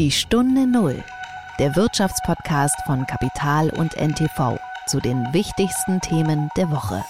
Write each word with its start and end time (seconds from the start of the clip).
Die 0.00 0.10
Stunde 0.10 0.66
Null, 0.66 1.04
der 1.60 1.76
Wirtschaftspodcast 1.76 2.74
von 2.84 3.06
Kapital 3.06 3.70
und 3.70 3.96
NTV 3.96 4.58
zu 4.88 4.98
den 4.98 5.24
wichtigsten 5.32 6.00
Themen 6.00 6.48
der 6.56 6.68
Woche. 6.72 7.04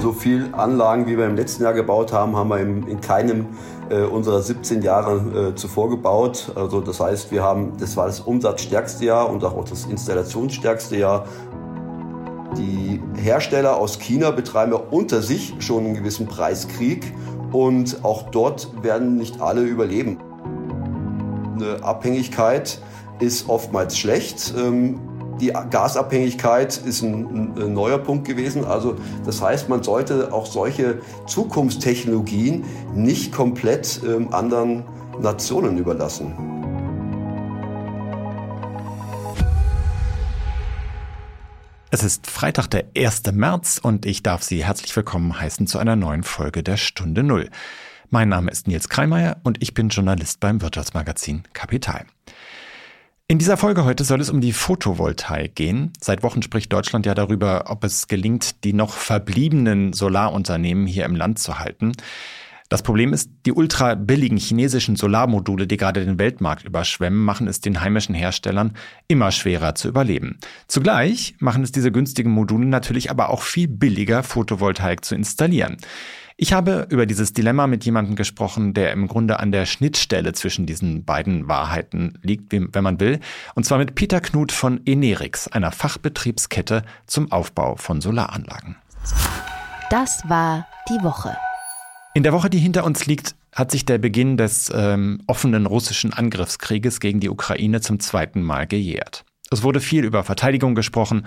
So 0.00 0.12
viel 0.12 0.54
Anlagen, 0.54 1.08
wie 1.08 1.18
wir 1.18 1.26
im 1.26 1.34
letzten 1.34 1.64
Jahr 1.64 1.72
gebaut 1.72 2.12
haben, 2.12 2.36
haben 2.36 2.50
wir 2.50 2.60
in, 2.60 2.86
in 2.86 3.00
keinem 3.00 3.48
äh, 3.90 4.02
unserer 4.02 4.42
17 4.42 4.82
Jahre 4.82 5.48
äh, 5.50 5.54
zuvor 5.56 5.90
gebaut. 5.90 6.52
Also 6.54 6.80
das 6.80 7.00
heißt, 7.00 7.32
wir 7.32 7.42
haben, 7.42 7.72
das 7.80 7.96
war 7.96 8.06
das 8.06 8.20
umsatzstärkste 8.20 9.04
Jahr 9.04 9.28
und 9.28 9.42
auch 9.42 9.64
das 9.64 9.86
installationsstärkste 9.86 10.98
Jahr. 10.98 11.26
Die 12.56 13.02
Hersteller 13.16 13.76
aus 13.76 13.98
China 13.98 14.30
betreiben 14.30 14.70
ja 14.70 14.78
unter 14.78 15.20
sich 15.20 15.52
schon 15.58 15.84
einen 15.84 15.94
gewissen 15.94 16.28
Preiskrieg 16.28 17.12
und 17.50 18.04
auch 18.04 18.30
dort 18.30 18.84
werden 18.84 19.16
nicht 19.16 19.40
alle 19.40 19.62
überleben. 19.62 20.18
Eine 21.60 21.82
Abhängigkeit 21.82 22.80
ist 23.18 23.48
oftmals 23.48 23.98
schlecht. 23.98 24.54
Ähm, 24.56 25.00
die 25.40 25.48
Gasabhängigkeit 25.48 26.76
ist 26.76 27.02
ein, 27.02 27.72
neuer 27.74 27.98
Punkt 27.98 28.26
gewesen. 28.26 28.64
Also 28.64 28.94
das 29.24 29.42
heißt, 29.42 29.68
man 29.68 29.82
sollte 29.82 30.32
auch 30.32 30.46
solche 30.46 31.00
Zukunftstechnologien 31.26 32.64
nicht 32.94 33.32
komplett 33.32 34.00
ähm, 34.06 34.32
anderen 34.32 34.84
Nationen 35.20 35.78
überlassen. 35.78 36.32
Es 41.90 42.04
ist 42.04 42.28
Freitag, 42.28 42.68
der 42.68 42.84
1. 42.96 43.22
März 43.32 43.80
und 43.82 44.06
ich 44.06 44.22
darf 44.22 44.44
Sie 44.44 44.64
herzlich 44.64 44.94
willkommen 44.94 45.40
heißen 45.40 45.66
zu 45.66 45.78
einer 45.78 45.96
neuen 45.96 46.22
Folge 46.22 46.62
der 46.62 46.76
Stunde 46.76 47.24
Null. 47.24 47.50
Mein 48.10 48.30
Name 48.30 48.50
ist 48.50 48.66
Nils 48.66 48.88
Kreimeier 48.88 49.36
und 49.42 49.62
ich 49.62 49.74
bin 49.74 49.90
Journalist 49.90 50.40
beim 50.40 50.62
Wirtschaftsmagazin 50.62 51.42
Kapital. 51.52 52.06
In 53.26 53.38
dieser 53.38 53.58
Folge 53.58 53.84
heute 53.84 54.02
soll 54.02 54.22
es 54.22 54.30
um 54.30 54.40
die 54.40 54.54
Photovoltaik 54.54 55.54
gehen. 55.54 55.92
Seit 56.00 56.22
Wochen 56.22 56.40
spricht 56.40 56.72
Deutschland 56.72 57.04
ja 57.04 57.14
darüber, 57.14 57.64
ob 57.66 57.84
es 57.84 58.08
gelingt, 58.08 58.64
die 58.64 58.72
noch 58.72 58.94
verbliebenen 58.94 59.92
Solarunternehmen 59.92 60.86
hier 60.86 61.04
im 61.04 61.16
Land 61.16 61.38
zu 61.38 61.58
halten. 61.58 61.92
Das 62.70 62.82
Problem 62.82 63.12
ist, 63.12 63.30
die 63.44 63.52
ultra 63.52 63.94
billigen 63.94 64.38
chinesischen 64.38 64.96
Solarmodule, 64.96 65.66
die 65.66 65.76
gerade 65.76 66.02
den 66.02 66.18
Weltmarkt 66.18 66.64
überschwemmen, 66.64 67.22
machen 67.22 67.46
es 67.46 67.60
den 67.60 67.82
heimischen 67.82 68.14
Herstellern 68.14 68.72
immer 69.06 69.32
schwerer 69.32 69.74
zu 69.74 69.86
überleben. 69.88 70.38
Zugleich 70.66 71.34
machen 71.40 71.62
es 71.62 71.72
diese 71.72 71.92
günstigen 71.92 72.30
Module 72.30 72.66
natürlich 72.66 73.10
aber 73.10 73.28
auch 73.28 73.42
viel 73.42 73.68
billiger, 73.68 74.22
Photovoltaik 74.22 75.04
zu 75.04 75.14
installieren. 75.14 75.76
Ich 76.40 76.52
habe 76.52 76.86
über 76.88 77.04
dieses 77.04 77.32
Dilemma 77.32 77.66
mit 77.66 77.84
jemandem 77.84 78.14
gesprochen, 78.14 78.72
der 78.72 78.92
im 78.92 79.08
Grunde 79.08 79.40
an 79.40 79.50
der 79.50 79.66
Schnittstelle 79.66 80.32
zwischen 80.34 80.66
diesen 80.66 81.04
beiden 81.04 81.48
Wahrheiten 81.48 82.16
liegt, 82.22 82.52
wenn 82.52 82.84
man 82.84 83.00
will, 83.00 83.18
und 83.56 83.64
zwar 83.64 83.78
mit 83.78 83.96
Peter 83.96 84.20
Knut 84.20 84.52
von 84.52 84.80
Enerix, 84.86 85.48
einer 85.48 85.72
Fachbetriebskette 85.72 86.84
zum 87.08 87.32
Aufbau 87.32 87.74
von 87.74 88.00
Solaranlagen. 88.00 88.76
Das 89.90 90.22
war 90.28 90.64
die 90.88 91.02
Woche. 91.02 91.36
In 92.14 92.22
der 92.22 92.32
Woche, 92.32 92.50
die 92.50 92.58
hinter 92.58 92.84
uns 92.84 93.06
liegt, 93.06 93.34
hat 93.52 93.72
sich 93.72 93.84
der 93.84 93.98
Beginn 93.98 94.36
des 94.36 94.70
ähm, 94.72 95.20
offenen 95.26 95.66
russischen 95.66 96.12
Angriffskrieges 96.12 97.00
gegen 97.00 97.18
die 97.18 97.30
Ukraine 97.30 97.80
zum 97.80 97.98
zweiten 97.98 98.42
Mal 98.42 98.68
gejährt. 98.68 99.24
Es 99.50 99.64
wurde 99.64 99.80
viel 99.80 100.04
über 100.04 100.22
Verteidigung 100.22 100.76
gesprochen, 100.76 101.26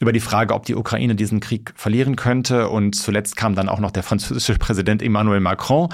über 0.00 0.12
die 0.12 0.20
Frage, 0.20 0.54
ob 0.54 0.64
die 0.64 0.74
Ukraine 0.74 1.14
diesen 1.14 1.40
Krieg 1.40 1.72
verlieren 1.74 2.16
könnte. 2.16 2.68
Und 2.68 2.94
zuletzt 2.94 3.36
kam 3.36 3.54
dann 3.54 3.68
auch 3.68 3.80
noch 3.80 3.90
der 3.90 4.02
französische 4.02 4.54
Präsident 4.58 5.02
Emmanuel 5.02 5.40
Macron 5.40 5.88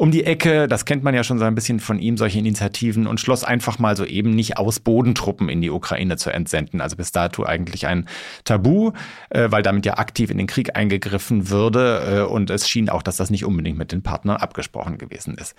um 0.00 0.12
die 0.12 0.22
Ecke, 0.22 0.68
das 0.68 0.84
kennt 0.84 1.02
man 1.02 1.12
ja 1.12 1.24
schon 1.24 1.40
so 1.40 1.44
ein 1.44 1.56
bisschen 1.56 1.80
von 1.80 1.98
ihm, 1.98 2.16
solche 2.16 2.38
Initiativen, 2.38 3.08
und 3.08 3.18
schloss 3.18 3.42
einfach 3.42 3.80
mal 3.80 3.96
so 3.96 4.04
eben 4.04 4.30
nicht 4.30 4.56
aus, 4.56 4.78
Bodentruppen 4.78 5.48
in 5.48 5.60
die 5.60 5.70
Ukraine 5.70 6.16
zu 6.16 6.30
entsenden. 6.30 6.80
Also 6.80 6.94
bis 6.94 7.10
dato 7.10 7.44
eigentlich 7.44 7.88
ein 7.88 8.08
Tabu, 8.44 8.92
äh, 9.30 9.50
weil 9.50 9.62
damit 9.64 9.84
ja 9.86 9.98
aktiv 9.98 10.30
in 10.30 10.38
den 10.38 10.46
Krieg 10.46 10.76
eingegriffen 10.76 11.50
würde. 11.50 12.26
Äh, 12.28 12.32
und 12.32 12.48
es 12.48 12.68
schien 12.68 12.88
auch, 12.88 13.02
dass 13.02 13.16
das 13.16 13.30
nicht 13.30 13.44
unbedingt 13.44 13.76
mit 13.76 13.90
den 13.90 14.02
Partnern 14.02 14.36
abgesprochen 14.36 14.98
gewesen 14.98 15.36
ist. 15.36 15.56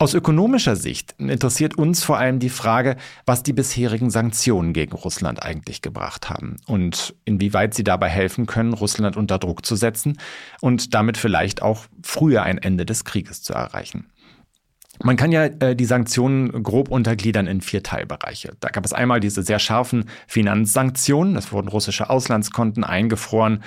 Aus 0.00 0.14
ökonomischer 0.14 0.76
Sicht 0.76 1.14
interessiert 1.18 1.76
uns 1.76 2.02
vor 2.02 2.16
allem 2.16 2.38
die 2.38 2.48
Frage, 2.48 2.96
was 3.26 3.42
die 3.42 3.52
bisherigen 3.52 4.08
Sanktionen 4.08 4.72
gegen 4.72 4.94
Russland 4.94 5.42
eigentlich 5.42 5.82
gebracht 5.82 6.30
haben 6.30 6.56
und 6.66 7.14
inwieweit 7.26 7.74
sie 7.74 7.84
dabei 7.84 8.08
helfen 8.08 8.46
können, 8.46 8.72
Russland 8.72 9.18
unter 9.18 9.38
Druck 9.38 9.66
zu 9.66 9.76
setzen 9.76 10.18
und 10.62 10.94
damit 10.94 11.18
vielleicht 11.18 11.60
auch 11.60 11.84
früher 12.02 12.44
ein 12.44 12.56
Ende 12.56 12.86
des 12.86 13.04
Krieges 13.04 13.42
zu 13.42 13.52
erreichen. 13.52 14.06
Man 15.02 15.16
kann 15.16 15.32
ja 15.32 15.44
äh, 15.46 15.74
die 15.74 15.86
Sanktionen 15.86 16.62
grob 16.62 16.90
untergliedern 16.90 17.46
in 17.46 17.62
vier 17.62 17.82
Teilbereiche. 17.82 18.52
Da 18.60 18.68
gab 18.68 18.84
es 18.84 18.92
einmal 18.92 19.20
diese 19.20 19.42
sehr 19.42 19.58
scharfen 19.58 20.04
Finanzsanktionen. 20.26 21.36
Es 21.36 21.52
wurden 21.52 21.68
russische 21.68 22.10
Auslandskonten 22.10 22.84
eingefroren. 22.84 23.62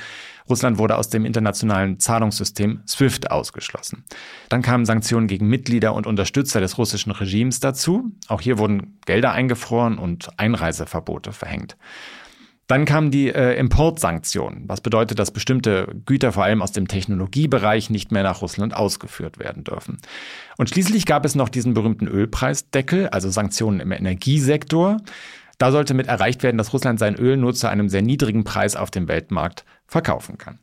Russland 0.48 0.78
wurde 0.78 0.98
aus 0.98 1.10
dem 1.10 1.26
internationalen 1.26 2.00
Zahlungssystem 2.00 2.82
SWIFT 2.86 3.32
ausgeschlossen. 3.32 4.04
Dann 4.50 4.62
kamen 4.62 4.86
Sanktionen 4.86 5.28
gegen 5.28 5.48
Mitglieder 5.48 5.96
und 5.96 6.06
Unterstützer 6.06 6.60
des 6.60 6.78
russischen 6.78 7.12
Regimes 7.12 7.60
dazu. 7.60 8.12
Auch 8.28 8.42
hier 8.42 8.58
wurden 8.60 9.00
Gelder 9.06 9.32
eingefroren 9.32 9.98
und 9.98 10.30
Einreiseverbote 10.38 11.32
verhängt. 11.32 11.78
Dann 12.68 12.86
kamen 12.86 13.12
die 13.12 13.28
äh, 13.28 13.58
Importsanktionen, 13.58 14.64
was 14.68 14.82
bedeutet, 14.82 15.20
dass 15.20 15.32
bestimmte 15.32 15.94
Güter 16.06 16.32
vor 16.32 16.44
allem 16.46 16.62
aus 16.62 16.72
dem 16.72 16.88
Technologiebereich 16.88 17.90
nicht 17.90 18.12
mehr 18.12 18.24
nach 18.24 18.42
Russland 18.42 18.74
ausgeführt 18.74 19.38
werden 19.38 19.64
dürfen. 19.64 19.98
Und 20.58 20.70
schließlich 20.70 21.06
gab 21.06 21.26
es 21.26 21.36
noch 21.36 21.50
diesen 21.50 21.74
berühmten 21.74 22.08
Ölpreisdeckel, 22.08 23.10
also 23.10 23.30
Sanktionen 23.30 23.82
im 23.82 23.92
Energiesektor. 23.92 24.98
Da 25.58 25.72
sollte 25.72 25.94
mit 25.94 26.08
erreicht 26.08 26.42
werden, 26.42 26.58
dass 26.58 26.74
Russland 26.74 27.00
sein 27.00 27.16
Öl 27.16 27.38
nur 27.38 27.54
zu 27.54 27.68
einem 27.68 27.90
sehr 27.90 28.02
niedrigen 28.02 28.44
Preis 28.44 28.76
auf 28.76 28.92
dem 28.92 29.08
Weltmarkt 29.08 29.66
verkaufen 29.86 30.38
kann. 30.38 30.60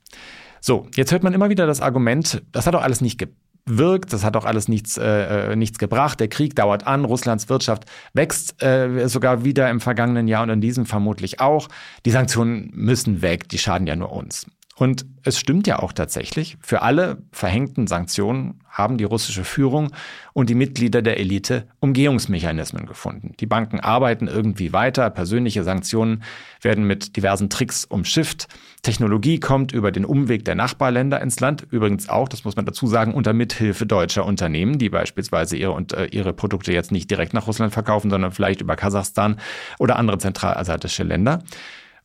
So, 0.61 0.89
jetzt 0.95 1.13
hört 1.13 1.23
man 1.23 1.35
immer 1.35 1.51
wieder 1.51 1.67
das 1.67 1.81
Argument, 1.81 2.43
das 2.53 2.67
hat 2.67 2.75
doch 2.75 2.83
alles 2.83 3.01
nicht 3.01 3.19
wirkt. 3.67 4.13
Das 4.13 4.25
hat 4.25 4.37
auch 4.37 4.45
alles 4.45 4.69
nichts, 4.69 4.97
äh, 4.97 5.53
äh, 5.53 5.57
nichts 5.57 5.79
gebracht. 5.79 6.21
Der 6.21 6.29
Krieg 6.29 6.55
dauert 6.57 6.87
an, 6.87 7.05
Russlands 7.05 7.49
Wirtschaft 7.49 7.85
wächst 8.13 8.63
äh, 8.63 9.09
sogar 9.09 9.45
wieder 9.45 9.71
im 9.71 9.81
vergangenen 9.81 10.29
Jahr 10.29 10.43
und 10.43 10.51
in 10.51 10.61
diesem 10.61 10.87
vermutlich 10.87 11.41
auch. 11.41 11.69
Die 12.05 12.11
Sanktionen 12.11 12.71
müssen 12.75 13.23
weg, 13.23 13.49
die 13.49 13.59
schaden 13.59 13.87
ja 13.87 13.97
nur 13.97 14.13
uns. 14.13 14.47
Und 14.81 15.05
es 15.25 15.39
stimmt 15.39 15.67
ja 15.67 15.81
auch 15.81 15.93
tatsächlich, 15.93 16.57
für 16.63 16.81
alle 16.81 17.19
verhängten 17.33 17.87
Sanktionen 17.87 18.61
haben 18.67 18.97
die 18.97 19.05
russische 19.05 19.45
Führung 19.45 19.91
und 20.33 20.49
die 20.49 20.55
Mitglieder 20.55 21.03
der 21.03 21.21
Elite 21.21 21.69
Umgehungsmechanismen 21.81 22.87
gefunden. 22.87 23.35
Die 23.41 23.47
Banken 23.47 23.81
arbeiten 23.81 24.27
irgendwie 24.27 24.73
weiter, 24.73 25.11
persönliche 25.11 25.65
Sanktionen 25.65 26.23
werden 26.63 26.85
mit 26.85 27.15
diversen 27.19 27.51
Tricks 27.51 27.85
umschifft, 27.85 28.49
Technologie 28.81 29.39
kommt 29.39 29.73
über 29.73 29.93
den 29.93 30.07
Umweg 30.07 30.47
der 30.47 30.55
Nachbarländer 30.55 31.21
ins 31.21 31.41
Land, 31.41 31.67
übrigens 31.71 32.09
auch, 32.09 32.31
das 32.31 32.45
muss 32.45 32.57
man 32.57 32.65
dazu 32.65 32.87
sagen, 32.87 33.13
unter 33.13 33.35
Mithilfe 33.35 33.85
deutscher 33.85 34.25
Unternehmen, 34.25 34.79
die 34.79 34.89
beispielsweise 34.89 35.59
ihre, 35.59 35.73
und, 35.73 35.93
äh, 35.93 36.07
ihre 36.07 36.33
Produkte 36.33 36.73
jetzt 36.73 36.91
nicht 36.91 37.11
direkt 37.11 37.35
nach 37.35 37.47
Russland 37.47 37.75
verkaufen, 37.75 38.09
sondern 38.09 38.33
vielleicht 38.33 38.63
über 38.63 38.77
Kasachstan 38.77 39.37
oder 39.79 39.97
andere 39.97 40.17
zentralasiatische 40.17 41.03
Länder. 41.03 41.43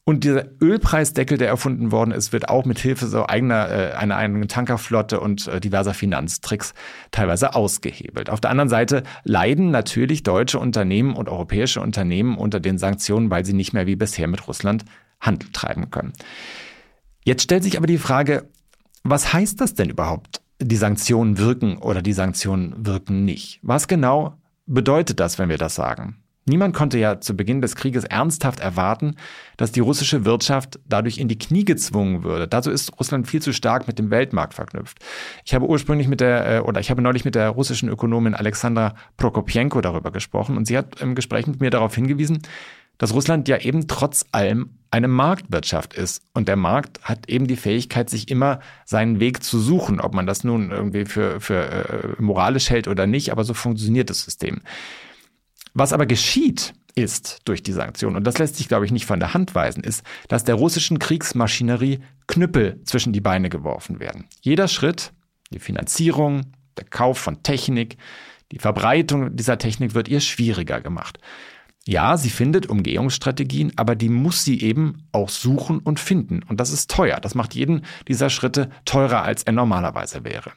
Und 0.08 0.24
dieser 0.24 0.46
Ölpreisdeckel, 0.62 1.40
der 1.40 1.48
erfunden 1.48 1.92
worden 1.92 2.12
ist, 2.12 2.32
wird 2.32 2.48
auch 2.48 2.64
mit 2.66 2.78
Hilfe 2.78 3.08
so 3.08 3.26
eigener, 3.26 3.70
äh, 3.72 3.94
einer 3.94 4.16
eigenen 4.18 4.48
Tankerflotte 4.48 5.20
und 5.20 5.48
äh, 5.48 5.60
diverser 5.60 5.96
Finanztricks 5.96 6.76
teilweise 7.10 7.56
ausgehebelt. 7.56 8.30
Auf 8.30 8.40
der 8.40 8.52
anderen 8.52 8.70
Seite 8.70 9.02
leiden 9.24 9.72
natürlich 9.72 10.22
deutsche 10.22 10.60
Unternehmen 10.60 11.16
und 11.16 11.28
europäische 11.28 11.82
Unternehmen 11.82 12.38
unter 12.38 12.60
den 12.60 12.78
Sanktionen, 12.78 13.32
weil 13.32 13.46
sie 13.46 13.54
nicht 13.54 13.74
mehr 13.74 13.88
wie 13.88 13.96
bisher 13.96 14.28
mit 14.28 14.48
Russland 14.48 14.86
Handel 15.20 15.50
treiben 15.52 15.90
können. 15.90 16.14
Jetzt 17.24 17.42
stellt 17.42 17.64
sich 17.64 17.76
aber 17.76 17.88
die 17.88 17.98
Frage, 17.98 18.48
was 19.04 19.34
heißt 19.34 19.60
das 19.60 19.74
denn 19.74 19.90
überhaupt? 19.90 20.42
Die 20.62 20.76
Sanktionen 20.76 21.40
wirken 21.40 21.78
oder 21.78 22.04
die 22.04 22.14
Sanktionen 22.14 22.86
wirken 22.86 23.26
nicht. 23.26 23.60
Was 23.64 23.88
genau 23.88 24.38
bedeutet 24.68 25.20
das, 25.20 25.40
wenn 25.40 25.50
wir 25.50 25.58
das 25.58 25.74
sagen? 25.74 26.18
Niemand 26.48 26.76
konnte 26.76 27.00
ja 27.00 27.20
zu 27.20 27.36
Beginn 27.36 27.62
des 27.62 27.76
Krieges 27.76 28.04
ernsthaft 28.04 28.60
erwarten, 28.60 29.16
dass 29.58 29.72
die 29.72 29.80
russische 29.80 30.26
Wirtschaft 30.26 30.80
dadurch 30.88 31.18
in 31.18 31.28
die 31.28 31.40
Knie 31.40 31.66
gezwungen 31.66 32.24
würde. 32.24 32.48
Dazu 32.48 32.70
ist 32.70 33.00
Russland 33.00 33.28
viel 33.28 33.42
zu 33.42 33.52
stark 33.52 33.88
mit 33.88 33.98
dem 33.98 34.12
Weltmarkt 34.12 34.54
verknüpft. 34.54 35.00
Ich 35.44 35.56
habe 35.56 35.68
ursprünglich 35.68 36.08
mit 36.08 36.22
der, 36.22 36.58
äh, 36.58 36.60
oder 36.60 36.80
ich 36.80 36.92
habe 36.92 37.02
neulich 37.02 37.26
mit 37.26 37.34
der 37.34 37.50
russischen 37.50 37.90
Ökonomin 37.90 38.36
Alexandra 38.36 38.94
Prokopienko 39.18 39.82
darüber 39.82 40.12
gesprochen 40.12 40.56
und 40.56 40.68
sie 40.68 40.78
hat 40.78 41.02
im 41.02 41.16
Gespräch 41.16 41.48
mit 41.48 41.62
mir 41.62 41.72
darauf 41.72 41.96
hingewiesen, 41.96 42.44
dass 43.00 43.14
Russland 43.14 43.48
ja 43.48 43.58
eben 43.58 43.88
trotz 43.88 44.26
allem 44.32 44.70
eine 44.92 45.08
Marktwirtschaft 45.08 45.96
ist. 45.96 46.22
Und 46.34 46.48
der 46.48 46.56
Markt 46.56 47.02
hat 47.02 47.28
eben 47.28 47.48
die 47.48 47.58
Fähigkeit, 47.58 48.10
sich 48.10 48.30
immer 48.30 48.60
seinen 48.86 49.20
Weg 49.20 49.44
zu 49.44 49.60
suchen, 49.60 50.00
ob 50.00 50.14
man 50.14 50.28
das 50.28 50.44
nun 50.44 50.70
irgendwie 50.72 51.06
für, 51.06 51.42
für 51.42 52.16
äh, 52.18 52.22
moralisch 52.22 52.70
hält 52.70 52.88
oder 52.88 53.08
nicht, 53.08 53.32
aber 53.32 53.44
so 53.44 53.54
funktioniert 53.54 54.10
das 54.10 54.22
System. 54.22 54.62
Was 55.76 55.94
aber 55.94 56.06
geschieht, 56.06 56.74
ist 56.96 57.42
durch 57.44 57.62
die 57.62 57.74
Sanktionen, 57.74 58.16
und 58.16 58.26
das 58.26 58.38
lässt 58.38 58.56
sich, 58.56 58.70
glaube 58.70 58.86
ich, 58.86 58.92
nicht 58.92 59.06
von 59.06 59.20
der 59.20 59.34
Hand 59.34 59.54
weisen, 59.54 59.84
ist, 59.84 60.04
dass 60.30 60.46
der 60.46 60.56
russischen 60.56 61.00
Kriegsmaschinerie 61.00 62.00
Knüppel 62.28 62.82
zwischen 62.86 63.12
die 63.12 63.22
Beine 63.22 63.50
geworfen 63.50 64.00
werden. 64.00 64.26
Jeder 64.42 64.70
Schritt, 64.70 65.12
die 65.52 65.60
Finanzierung, 65.60 66.44
der 66.78 66.86
Kauf 66.86 67.20
von 67.20 67.44
Technik, 67.44 67.98
Die 68.52 68.60
Verbreitung 68.60 69.36
dieser 69.36 69.58
Technik 69.58 69.96
wird 69.96 70.08
ihr 70.08 70.20
schwieriger 70.20 70.82
gemacht. 70.82 71.20
Ja, 71.88 72.18
sie 72.18 72.30
findet 72.30 72.68
Umgehungsstrategien, 72.68 73.74
aber 73.76 73.96
die 73.96 74.10
muss 74.10 74.44
sie 74.44 74.62
eben 74.62 75.04
auch 75.12 75.30
suchen 75.30 75.80
und 75.80 76.00
finden. 76.00 76.42
Und 76.44 76.60
das 76.60 76.72
ist 76.72 76.90
teuer. 76.90 77.20
Das 77.20 77.36
macht 77.36 77.54
jeden 77.54 77.86
dieser 78.08 78.30
Schritte 78.30 78.70
teurer, 78.86 79.24
als 79.24 79.44
er 79.44 79.54
normalerweise 79.54 80.24
wäre. 80.24 80.52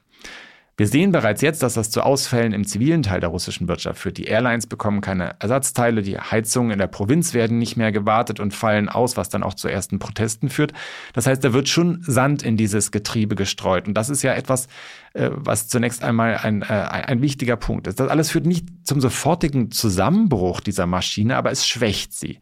Wir 0.79 0.87
sehen 0.87 1.11
bereits 1.11 1.43
jetzt, 1.43 1.65
dass 1.65 1.75
das 1.75 1.91
zu 1.91 2.03
Ausfällen 2.03 2.53
im 2.53 2.65
zivilen 2.65 3.03
Teil 3.03 3.19
der 3.19 3.31
russischen 3.31 3.67
Wirtschaft 3.67 3.99
führt. 3.99 4.17
Die 4.17 4.27
Airlines 4.27 4.69
bekommen 4.69 5.01
keine 5.01 5.35
Ersatzteile, 5.41 6.03
die 6.03 6.17
Heizungen 6.19 6.71
in 6.71 6.79
der 6.79 6.87
Provinz 6.87 7.35
werden 7.35 7.59
nicht 7.59 7.77
mehr 7.77 7.91
gewartet 7.91 8.39
und 8.39 8.55
fallen 8.55 8.89
aus, 8.89 9.17
was 9.17 9.29
dann 9.29 9.43
auch 9.43 9.55
zu 9.55 9.67
ersten 9.67 9.99
Protesten 9.99 10.51
führt. 10.51 10.73
Das 11.15 11.27
heißt, 11.27 11.43
da 11.43 11.53
wird 11.53 11.69
schon 11.69 12.01
Sand 12.03 12.45
in 12.45 12.57
dieses 12.57 12.93
Getriebe 12.93 13.35
gestreut. 13.35 13.89
Und 13.89 13.95
das 13.95 14.09
ist 14.09 14.23
ja 14.23 14.35
etwas, 14.35 14.69
äh, 15.15 15.31
was 15.33 15.67
zunächst 15.67 16.05
einmal 16.05 16.37
ein, 16.37 16.63
äh, 16.63 16.67
ein 16.67 17.23
wichtiger 17.23 17.57
Punkt 17.57 17.89
ist. 17.89 17.99
Das 17.99 18.09
alles 18.09 18.31
führt 18.31 18.47
nicht 18.47 18.69
zum 18.85 19.01
sofortigen 19.01 19.73
Zusammenbruch 19.73 20.61
dieser 20.61 20.87
Maschine, 20.87 21.39
aber 21.39 21.51
es 21.51 21.67
schwächt 21.67 22.13
sie. 22.13 22.39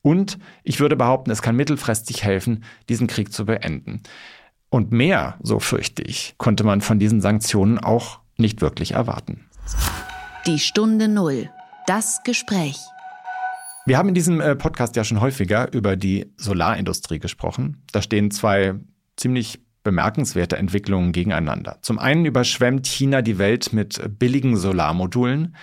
Und 0.00 0.38
ich 0.62 0.80
würde 0.80 0.96
behaupten, 0.96 1.30
es 1.30 1.42
kann 1.42 1.56
mittelfristig 1.56 2.24
helfen, 2.24 2.64
diesen 2.88 3.08
Krieg 3.08 3.30
zu 3.30 3.44
beenden. 3.44 4.02
Und 4.74 4.90
mehr, 4.90 5.38
so 5.40 5.60
fürchte 5.60 6.02
ich, 6.02 6.34
konnte 6.36 6.64
man 6.64 6.80
von 6.80 6.98
diesen 6.98 7.20
Sanktionen 7.20 7.78
auch 7.78 8.18
nicht 8.38 8.60
wirklich 8.60 8.90
erwarten. 8.90 9.48
Die 10.48 10.58
Stunde 10.58 11.06
Null. 11.06 11.48
Das 11.86 12.24
Gespräch. 12.24 12.76
Wir 13.86 13.98
haben 13.98 14.08
in 14.08 14.16
diesem 14.16 14.40
äh, 14.40 14.56
Podcast 14.56 14.96
ja 14.96 15.04
schon 15.04 15.20
häufiger 15.20 15.72
über 15.72 15.94
die 15.94 16.26
Solarindustrie 16.38 17.20
gesprochen. 17.20 17.84
Da 17.92 18.02
stehen 18.02 18.32
zwei 18.32 18.74
ziemlich 19.16 19.60
bemerkenswerte 19.84 20.56
Entwicklungen 20.56 21.12
gegeneinander. 21.12 21.78
Zum 21.82 22.00
einen 22.00 22.24
überschwemmt 22.24 22.88
China 22.88 23.22
die 23.22 23.38
Welt 23.38 23.72
mit 23.72 24.18
billigen 24.18 24.56
Solarmodulen 24.56 25.54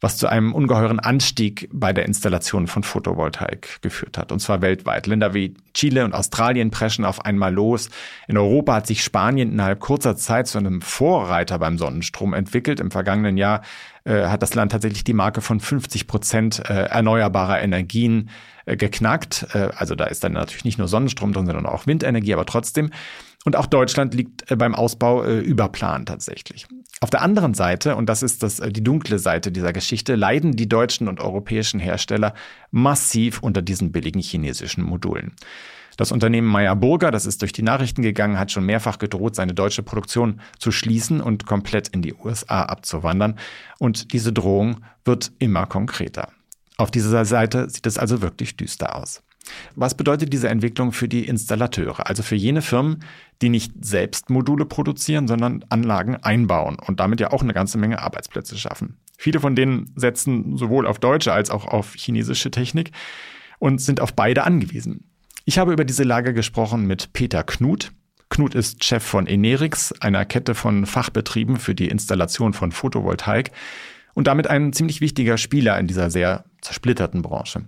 was 0.00 0.16
zu 0.16 0.28
einem 0.28 0.54
ungeheuren 0.54 0.98
Anstieg 0.98 1.68
bei 1.72 1.92
der 1.92 2.06
Installation 2.06 2.66
von 2.66 2.82
Photovoltaik 2.82 3.82
geführt 3.82 4.16
hat, 4.16 4.32
und 4.32 4.40
zwar 4.40 4.62
weltweit. 4.62 5.06
Länder 5.06 5.34
wie 5.34 5.54
Chile 5.74 6.04
und 6.04 6.14
Australien 6.14 6.70
preschen 6.70 7.04
auf 7.04 7.24
einmal 7.24 7.52
los. 7.52 7.90
In 8.26 8.38
Europa 8.38 8.74
hat 8.74 8.86
sich 8.86 9.04
Spanien 9.04 9.52
innerhalb 9.52 9.80
kurzer 9.80 10.16
Zeit 10.16 10.46
zu 10.46 10.58
einem 10.58 10.80
Vorreiter 10.80 11.58
beim 11.58 11.78
Sonnenstrom 11.78 12.32
entwickelt. 12.32 12.80
Im 12.80 12.90
vergangenen 12.90 13.36
Jahr 13.36 13.62
äh, 14.04 14.26
hat 14.26 14.42
das 14.42 14.54
Land 14.54 14.72
tatsächlich 14.72 15.04
die 15.04 15.12
Marke 15.12 15.42
von 15.42 15.60
50 15.60 16.06
Prozent 16.06 16.62
äh, 16.68 16.84
erneuerbarer 16.84 17.60
Energien 17.60 18.30
äh, 18.64 18.76
geknackt. 18.76 19.46
Äh, 19.52 19.68
also 19.76 19.94
da 19.94 20.06
ist 20.06 20.24
dann 20.24 20.32
natürlich 20.32 20.64
nicht 20.64 20.78
nur 20.78 20.88
Sonnenstrom 20.88 21.32
drin, 21.32 21.46
sondern 21.46 21.66
auch 21.66 21.86
Windenergie, 21.86 22.32
aber 22.32 22.46
trotzdem. 22.46 22.90
Und 23.44 23.56
auch 23.56 23.66
Deutschland 23.66 24.14
liegt 24.14 24.50
äh, 24.50 24.56
beim 24.56 24.74
Ausbau 24.74 25.24
äh, 25.24 25.40
über 25.40 25.68
Plan 25.68 26.04
tatsächlich. 26.04 26.66
Auf 27.00 27.08
der 27.08 27.22
anderen 27.22 27.54
Seite, 27.54 27.96
und 27.96 28.06
das 28.06 28.22
ist 28.22 28.42
das, 28.42 28.60
äh, 28.60 28.70
die 28.70 28.84
dunkle 28.84 29.18
Seite 29.18 29.50
dieser 29.50 29.72
Geschichte, 29.72 30.14
leiden 30.14 30.56
die 30.56 30.68
deutschen 30.68 31.08
und 31.08 31.20
europäischen 31.20 31.80
Hersteller 31.80 32.34
massiv 32.70 33.42
unter 33.42 33.62
diesen 33.62 33.92
billigen 33.92 34.20
chinesischen 34.20 34.84
Modulen. 34.84 35.32
Das 35.96 36.12
Unternehmen 36.12 36.48
Meyer 36.48 36.76
Burger, 36.76 37.10
das 37.10 37.26
ist 37.26 37.42
durch 37.42 37.52
die 37.52 37.62
Nachrichten 37.62 38.02
gegangen, 38.02 38.38
hat 38.38 38.50
schon 38.50 38.64
mehrfach 38.64 38.98
gedroht, 38.98 39.34
seine 39.34 39.54
deutsche 39.54 39.82
Produktion 39.82 40.40
zu 40.58 40.72
schließen 40.72 41.20
und 41.20 41.46
komplett 41.46 41.88
in 41.88 42.00
die 42.00 42.14
USA 42.14 42.62
abzuwandern. 42.62 43.36
Und 43.78 44.12
diese 44.12 44.32
Drohung 44.32 44.82
wird 45.04 45.32
immer 45.38 45.66
konkreter. 45.66 46.30
Auf 46.78 46.90
dieser 46.90 47.24
Seite 47.26 47.68
sieht 47.68 47.86
es 47.86 47.98
also 47.98 48.22
wirklich 48.22 48.56
düster 48.56 48.96
aus. 48.96 49.22
Was 49.74 49.96
bedeutet 49.96 50.32
diese 50.32 50.48
Entwicklung 50.48 50.92
für 50.92 51.08
die 51.08 51.26
Installateure, 51.26 52.06
also 52.06 52.22
für 52.22 52.36
jene 52.36 52.62
Firmen, 52.62 53.02
die 53.40 53.48
nicht 53.48 53.72
selbst 53.84 54.30
Module 54.30 54.66
produzieren, 54.66 55.28
sondern 55.28 55.64
Anlagen 55.68 56.16
einbauen 56.16 56.76
und 56.78 57.00
damit 57.00 57.20
ja 57.20 57.32
auch 57.32 57.42
eine 57.42 57.54
ganze 57.54 57.78
Menge 57.78 58.00
Arbeitsplätze 58.00 58.56
schaffen? 58.58 58.98
Viele 59.16 59.40
von 59.40 59.54
denen 59.54 59.92
setzen 59.96 60.56
sowohl 60.56 60.86
auf 60.86 60.98
deutsche 60.98 61.32
als 61.32 61.50
auch 61.50 61.66
auf 61.66 61.94
chinesische 61.94 62.50
Technik 62.50 62.90
und 63.58 63.80
sind 63.80 64.00
auf 64.00 64.14
beide 64.14 64.44
angewiesen. 64.44 65.04
Ich 65.44 65.58
habe 65.58 65.72
über 65.72 65.84
diese 65.84 66.04
Lage 66.04 66.34
gesprochen 66.34 66.86
mit 66.86 67.12
Peter 67.12 67.42
Knut. 67.42 67.92
Knut 68.28 68.54
ist 68.54 68.84
Chef 68.84 69.02
von 69.02 69.26
Enerix, 69.26 69.92
einer 70.00 70.24
Kette 70.24 70.54
von 70.54 70.86
Fachbetrieben 70.86 71.56
für 71.56 71.74
die 71.74 71.88
Installation 71.88 72.52
von 72.52 72.72
Photovoltaik 72.72 73.50
und 74.14 74.26
damit 74.26 74.46
ein 74.46 74.72
ziemlich 74.72 75.00
wichtiger 75.00 75.38
Spieler 75.38 75.78
in 75.78 75.86
dieser 75.86 76.10
sehr 76.10 76.44
zersplitterten 76.60 77.22
Branche. 77.22 77.62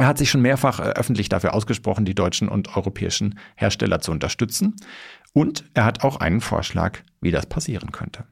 Er 0.00 0.06
hat 0.06 0.16
sich 0.16 0.30
schon 0.30 0.40
mehrfach 0.40 0.80
äh, 0.80 0.94
öffentlich 0.94 1.28
dafür 1.28 1.52
ausgesprochen, 1.52 2.06
die 2.06 2.14
deutschen 2.14 2.48
und 2.48 2.74
europäischen 2.74 3.38
Hersteller 3.54 4.00
zu 4.00 4.12
unterstützen. 4.12 4.76
Und 5.34 5.64
er 5.74 5.84
hat 5.84 6.04
auch 6.04 6.16
einen 6.16 6.40
Vorschlag, 6.40 7.00
wie 7.20 7.30
das 7.30 7.44
passieren 7.44 7.92
könnte. 7.92 8.24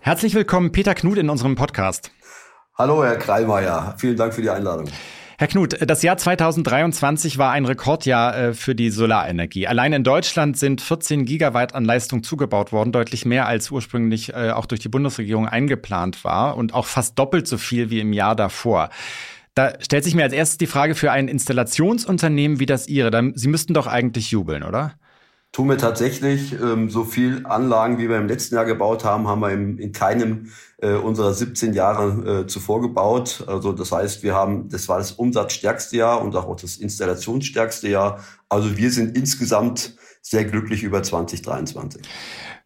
Herzlich 0.00 0.34
willkommen, 0.34 0.72
Peter 0.72 0.96
Knut, 0.96 1.18
in 1.18 1.30
unserem 1.30 1.54
Podcast. 1.54 2.10
Hallo, 2.76 3.04
Herr 3.04 3.14
Kreilmeier. 3.14 3.94
Vielen 3.96 4.16
Dank 4.16 4.34
für 4.34 4.42
die 4.42 4.50
Einladung. 4.50 4.88
Herr 5.40 5.46
Knut, 5.46 5.76
das 5.88 6.02
Jahr 6.02 6.16
2023 6.16 7.38
war 7.38 7.52
ein 7.52 7.64
Rekordjahr 7.64 8.36
äh, 8.36 8.54
für 8.54 8.74
die 8.74 8.90
Solarenergie. 8.90 9.68
Allein 9.68 9.92
in 9.92 10.02
Deutschland 10.02 10.58
sind 10.58 10.80
14 10.80 11.26
Gigawatt 11.26 11.76
an 11.76 11.84
Leistung 11.84 12.24
zugebaut 12.24 12.72
worden, 12.72 12.90
deutlich 12.90 13.24
mehr 13.24 13.46
als 13.46 13.70
ursprünglich 13.70 14.34
äh, 14.34 14.50
auch 14.50 14.66
durch 14.66 14.80
die 14.80 14.88
Bundesregierung 14.88 15.46
eingeplant 15.46 16.24
war 16.24 16.56
und 16.56 16.74
auch 16.74 16.86
fast 16.86 17.16
doppelt 17.20 17.46
so 17.46 17.56
viel 17.56 17.88
wie 17.88 18.00
im 18.00 18.12
Jahr 18.12 18.34
davor. 18.34 18.90
Da 19.54 19.74
stellt 19.78 20.02
sich 20.02 20.16
mir 20.16 20.24
als 20.24 20.32
erstes 20.32 20.58
die 20.58 20.66
Frage 20.66 20.96
für 20.96 21.12
ein 21.12 21.28
Installationsunternehmen 21.28 22.58
wie 22.58 22.66
das 22.66 22.88
Ihre. 22.88 23.30
Sie 23.36 23.48
müssten 23.48 23.74
doch 23.74 23.86
eigentlich 23.86 24.32
jubeln, 24.32 24.64
oder? 24.64 24.97
Tun 25.52 25.68
wir 25.68 25.78
tatsächlich 25.78 26.52
ähm, 26.52 26.90
so 26.90 27.04
viel 27.04 27.46
Anlagen, 27.46 27.98
wie 27.98 28.08
wir 28.08 28.18
im 28.18 28.28
letzten 28.28 28.54
Jahr 28.54 28.64
gebaut 28.64 29.04
haben, 29.04 29.26
haben 29.26 29.40
wir 29.40 29.50
im, 29.50 29.78
in 29.78 29.92
keinem 29.92 30.52
äh, 30.78 30.92
unserer 30.92 31.34
17 31.34 31.72
Jahre 31.72 32.42
äh, 32.42 32.46
zuvor 32.46 32.80
gebaut. 32.80 33.44
Also 33.46 33.72
das 33.72 33.90
heißt, 33.90 34.22
wir 34.22 34.34
haben, 34.34 34.68
das 34.68 34.88
war 34.88 34.98
das 34.98 35.12
umsatzstärkste 35.12 35.96
Jahr 35.96 36.22
und 36.22 36.36
auch 36.36 36.54
das 36.56 36.76
installationsstärkste 36.76 37.88
Jahr. 37.88 38.22
Also 38.48 38.76
wir 38.76 38.90
sind 38.90 39.16
insgesamt 39.16 39.96
sehr 40.22 40.44
glücklich 40.44 40.82
über 40.82 41.02
2023. 41.02 42.02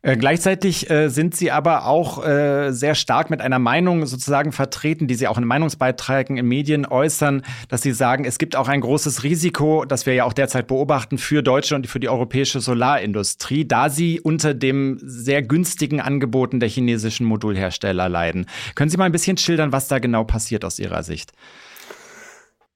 Äh, 0.03 0.17
gleichzeitig 0.17 0.91
äh, 0.91 1.09
sind 1.09 1.37
sie 1.37 1.53
aber 1.53 1.87
auch 1.87 2.27
äh, 2.27 2.73
sehr 2.73 2.97
stark 2.97 3.31
mit 3.31 3.41
einer 3.41 3.61
Meinung 3.61 4.05
sozusagen 4.07 4.51
vertreten, 4.51 5.07
die 5.07 5.15
sie 5.15 5.29
auch 5.29 5.39
in 5.39 5.45
Meinungsbeiträgen 5.45 6.37
in 6.37 6.47
Medien 6.47 6.87
äußern, 6.87 7.43
dass 7.69 7.83
sie 7.83 7.93
sagen, 7.93 8.25
es 8.25 8.39
gibt 8.39 8.57
auch 8.57 8.67
ein 8.67 8.81
großes 8.81 9.23
Risiko, 9.23 9.85
das 9.85 10.05
wir 10.05 10.15
ja 10.15 10.25
auch 10.25 10.33
derzeit 10.33 10.67
beobachten 10.67 11.19
für 11.19 11.43
deutsche 11.43 11.77
und 11.77 11.87
für 11.87 12.01
die 12.01 12.09
europäische 12.09 12.61
Solarindustrie, 12.61 13.65
da 13.65 13.89
sie 13.91 14.21
unter 14.21 14.55
dem 14.55 14.99
sehr 15.03 15.41
günstigen 15.41 16.01
Angeboten 16.01 16.59
der 16.59 16.69
chinesischen 16.69 17.25
Modulhersteller 17.25 18.09
leiden. 18.09 18.47
Können 18.75 18.91
Sie 18.91 18.97
mal 18.97 19.05
ein 19.05 19.13
bisschen 19.13 19.37
schildern, 19.37 19.71
was 19.71 19.87
da 19.87 20.01
genau 20.01 20.25
passiert 20.25 20.65
aus 20.65 20.81
Ihrer 20.81 21.05
Sicht? 21.05 21.33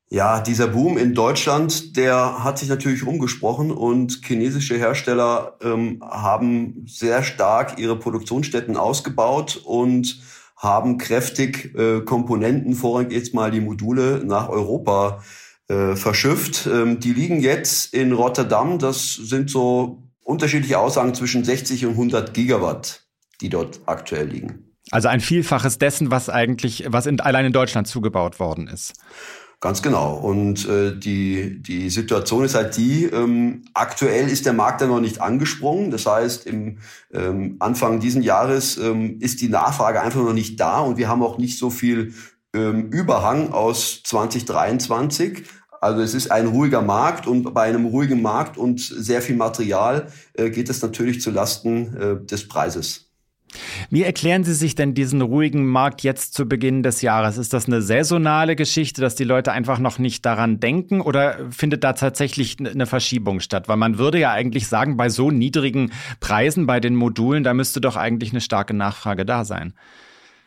Ja, 0.09 0.41
dieser 0.41 0.69
Boom 0.69 0.99
in 0.99 1.15
Deutschland, 1.15 1.97
der 1.97 2.45
hat 2.45 2.59
sich 2.59 2.69
natürlich 2.69 3.05
umgesprochen 3.05 3.73
und 3.73 4.21
chinesische 4.25 4.77
Hersteller 4.77 5.57
ähm, 5.61 6.01
haben 6.01 6.85
sehr 6.87 7.25
stark 7.25 7.79
ihre 7.81 7.99
Produktionsstätten 7.99 8.77
ausgebaut 8.77 9.61
und 9.65 10.21
haben 10.57 10.99
kräftig 10.99 11.75
äh, 11.77 12.03
Komponenten, 12.03 12.75
vorrangig 12.75 13.13
jetzt 13.13 13.35
mal 13.35 13.51
die 13.51 13.61
Module, 13.61 14.23
nach 14.25 14.49
Europa 14.49 15.25
äh, 15.69 15.97
verschifft. 15.97 16.69
Ähm, 16.73 17.01
die 17.01 17.13
liegen 17.13 17.41
jetzt 17.41 17.93
in 17.93 18.13
Rotterdam. 18.13 18.79
Das 18.79 19.15
sind 19.15 19.51
so 19.51 20.05
unterschiedliche 20.23 20.79
Aussagen 20.79 21.15
zwischen 21.15 21.43
60 21.43 21.85
und 21.87 21.93
100 21.93 22.33
Gigawatt, 22.33 23.07
die 23.41 23.49
dort 23.49 23.81
aktuell 23.87 24.29
liegen. 24.29 24.77
Also 24.93 25.09
ein 25.09 25.21
Vielfaches 25.21 25.79
dessen, 25.79 26.13
was 26.13 26.31
eigentlich, 26.31 26.85
was 26.89 27.07
in, 27.07 27.19
allein 27.19 27.47
in 27.47 27.53
Deutschland 27.53 27.89
zugebaut 27.89 28.39
worden 28.39 28.69
ist. 28.69 28.95
Ganz 29.61 29.81
genau. 29.81 30.17
Und 30.17 30.69
äh, 30.69 30.95
die, 30.95 31.63
die 31.63 31.89
Situation 31.89 32.45
ist 32.45 32.55
halt 32.55 32.77
die, 32.77 33.05
ähm, 33.05 33.65
aktuell 33.73 34.29
ist 34.29 34.45
der 34.45 34.53
Markt 34.53 34.83
ja 34.83 34.87
noch 34.87 35.01
nicht 35.01 35.23
angesprungen. 35.23 35.91
Das 35.91 36.05
heißt, 36.05 36.47
im 36.47 36.79
ähm, 37.13 37.57
Anfang 37.59 37.99
diesen 37.99 38.23
Jahres 38.23 38.77
ähm, 38.77 39.19
ist 39.21 39.41
die 39.41 39.49
Nachfrage 39.49 40.03
einfach 40.03 40.21
noch 40.21 40.35
nicht 40.35 40.61
da 40.61 40.81
und 40.81 40.99
wir 40.99 41.09
haben 41.09 41.23
auch 41.23 41.39
nicht 41.39 41.59
so 41.59 41.71
viel 41.71 42.13
ähm, 42.55 42.91
Überhang 42.91 43.53
aus 43.53 44.03
2023. 44.05 45.45
Also 45.81 46.03
es 46.03 46.15
ist 46.15 46.31
ein 46.31 46.49
ruhiger 46.49 46.83
Markt 46.83 47.27
und 47.27 47.55
bei 47.55 47.63
einem 47.63 47.87
ruhigen 47.87 48.21
Markt 48.21 48.59
und 48.59 48.81
sehr 48.81 49.23
viel 49.23 49.37
Material 49.37 50.09
äh, 50.35 50.51
geht 50.51 50.69
es 50.69 50.83
natürlich 50.83 51.23
zu 51.23 51.31
Lasten 51.31 51.97
äh, 51.97 52.27
des 52.27 52.47
Preises. 52.47 53.06
Wie 53.91 54.03
erklären 54.03 54.45
Sie 54.45 54.55
sich 54.55 54.75
denn 54.75 54.95
diesen 54.95 55.23
ruhigen 55.23 55.67
Markt 55.67 56.03
jetzt 56.03 56.35
zu 56.35 56.47
Beginn 56.47 56.83
des 56.83 57.03
Jahres? 57.03 57.39
Ist 57.39 57.53
das 57.53 57.67
eine 57.67 57.81
saisonale 57.81 58.57
Geschichte, 58.57 59.01
dass 59.01 59.15
die 59.15 59.25
Leute 59.25 59.53
einfach 59.53 59.79
noch 59.79 59.99
nicht 59.99 60.27
daran 60.27 60.61
denken 60.61 61.01
oder 61.01 61.39
findet 61.51 61.85
da 61.85 61.93
tatsächlich 61.93 62.57
eine 62.59 62.87
Verschiebung 62.87 63.41
statt? 63.41 63.69
Weil 63.69 63.77
man 63.77 63.99
würde 63.99 64.19
ja 64.19 64.33
eigentlich 64.33 64.69
sagen, 64.69 64.97
bei 64.97 65.09
so 65.09 65.31
niedrigen 65.31 65.93
Preisen 66.21 66.67
bei 66.67 66.81
den 66.81 66.97
Modulen, 66.97 67.45
da 67.45 67.55
müsste 67.55 67.81
doch 67.81 67.97
eigentlich 67.97 68.31
eine 68.31 68.41
starke 68.41 68.75
Nachfrage 68.75 69.25
da 69.25 69.45
sein. 69.45 69.75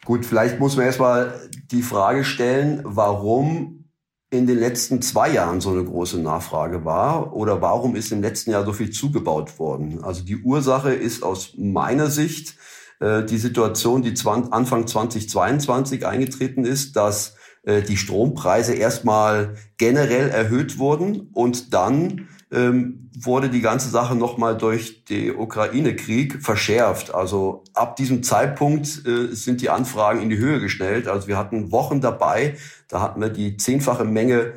Gut, 0.06 0.26
vielleicht 0.26 0.60
muss 0.60 0.76
man 0.76 0.86
erstmal 0.86 1.34
die 1.72 1.82
Frage 1.82 2.24
stellen, 2.24 2.82
warum 2.84 3.86
in 4.32 4.46
den 4.46 4.60
letzten 4.60 5.02
zwei 5.02 5.32
Jahren 5.32 5.60
so 5.60 5.72
eine 5.72 5.84
große 5.84 6.20
Nachfrage 6.20 6.86
war 6.86 7.36
oder 7.36 7.62
warum 7.62 7.96
ist 7.96 8.12
im 8.12 8.22
letzten 8.22 8.52
Jahr 8.52 8.64
so 8.64 8.74
viel 8.74 8.92
zugebaut 8.92 9.58
worden. 9.58 10.04
Also 10.04 10.24
die 10.24 10.38
Ursache 10.38 10.94
ist 10.94 11.24
aus 11.24 11.56
meiner 11.58 12.08
Sicht 12.08 12.56
äh, 13.00 13.24
die 13.24 13.38
Situation, 13.38 14.02
die 14.02 14.14
Anfang 14.26 14.88
2022 14.88 16.06
eingetreten 16.06 16.66
ist, 16.66 16.96
dass 16.96 17.36
äh, 17.64 17.82
die 17.82 17.98
Strompreise 17.98 18.74
erstmal 18.74 19.56
generell 19.78 20.30
erhöht 20.30 20.80
wurden 20.80 21.30
und 21.34 21.74
dann 21.74 22.28
ähm, 22.52 23.10
wurde 23.18 23.50
die 23.50 23.62
ganze 23.62 23.90
Sache 23.90 24.16
nochmal 24.16 24.58
durch 24.58 25.06
den 25.06 25.36
Ukraine-Krieg 25.36 26.42
verschärft. 26.44 27.14
Also 27.14 27.64
ab 27.74 27.96
diesem 27.96 28.24
Zeitpunkt 28.24 29.06
äh, 29.06 29.34
sind 29.36 29.62
die 29.62 29.70
Anfragen 29.70 30.22
in 30.22 30.30
die 30.30 30.38
Höhe 30.38 30.60
gestellt. 30.60 31.08
Also 31.08 31.28
wir 31.28 31.38
hatten 31.38 31.72
Wochen 31.72 32.02
dabei, 32.02 32.56
da 32.88 33.02
hatten 33.02 33.22
wir 33.22 33.30
die 33.30 33.58
zehnfache 33.58 34.06
Menge 34.06 34.54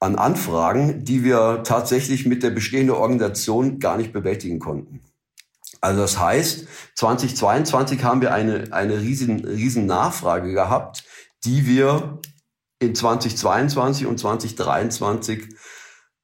an 0.00 0.16
Anfragen, 0.16 1.04
die 1.04 1.24
wir 1.24 1.62
tatsächlich 1.62 2.26
mit 2.26 2.42
der 2.42 2.50
bestehenden 2.50 2.96
Organisation 2.96 3.78
gar 3.78 3.96
nicht 3.96 4.12
bewältigen 4.12 4.58
konnten. 4.58 5.00
Also 5.86 6.00
das 6.00 6.18
heißt, 6.18 6.66
2022 6.96 8.02
haben 8.02 8.20
wir 8.20 8.34
eine, 8.34 8.72
eine 8.72 9.00
riesen, 9.00 9.44
riesen 9.44 9.86
Nachfrage 9.86 10.52
gehabt, 10.52 11.04
die 11.44 11.64
wir 11.64 12.18
in 12.80 12.96
2022 12.96 14.06
und 14.06 14.18
2023 14.18 15.44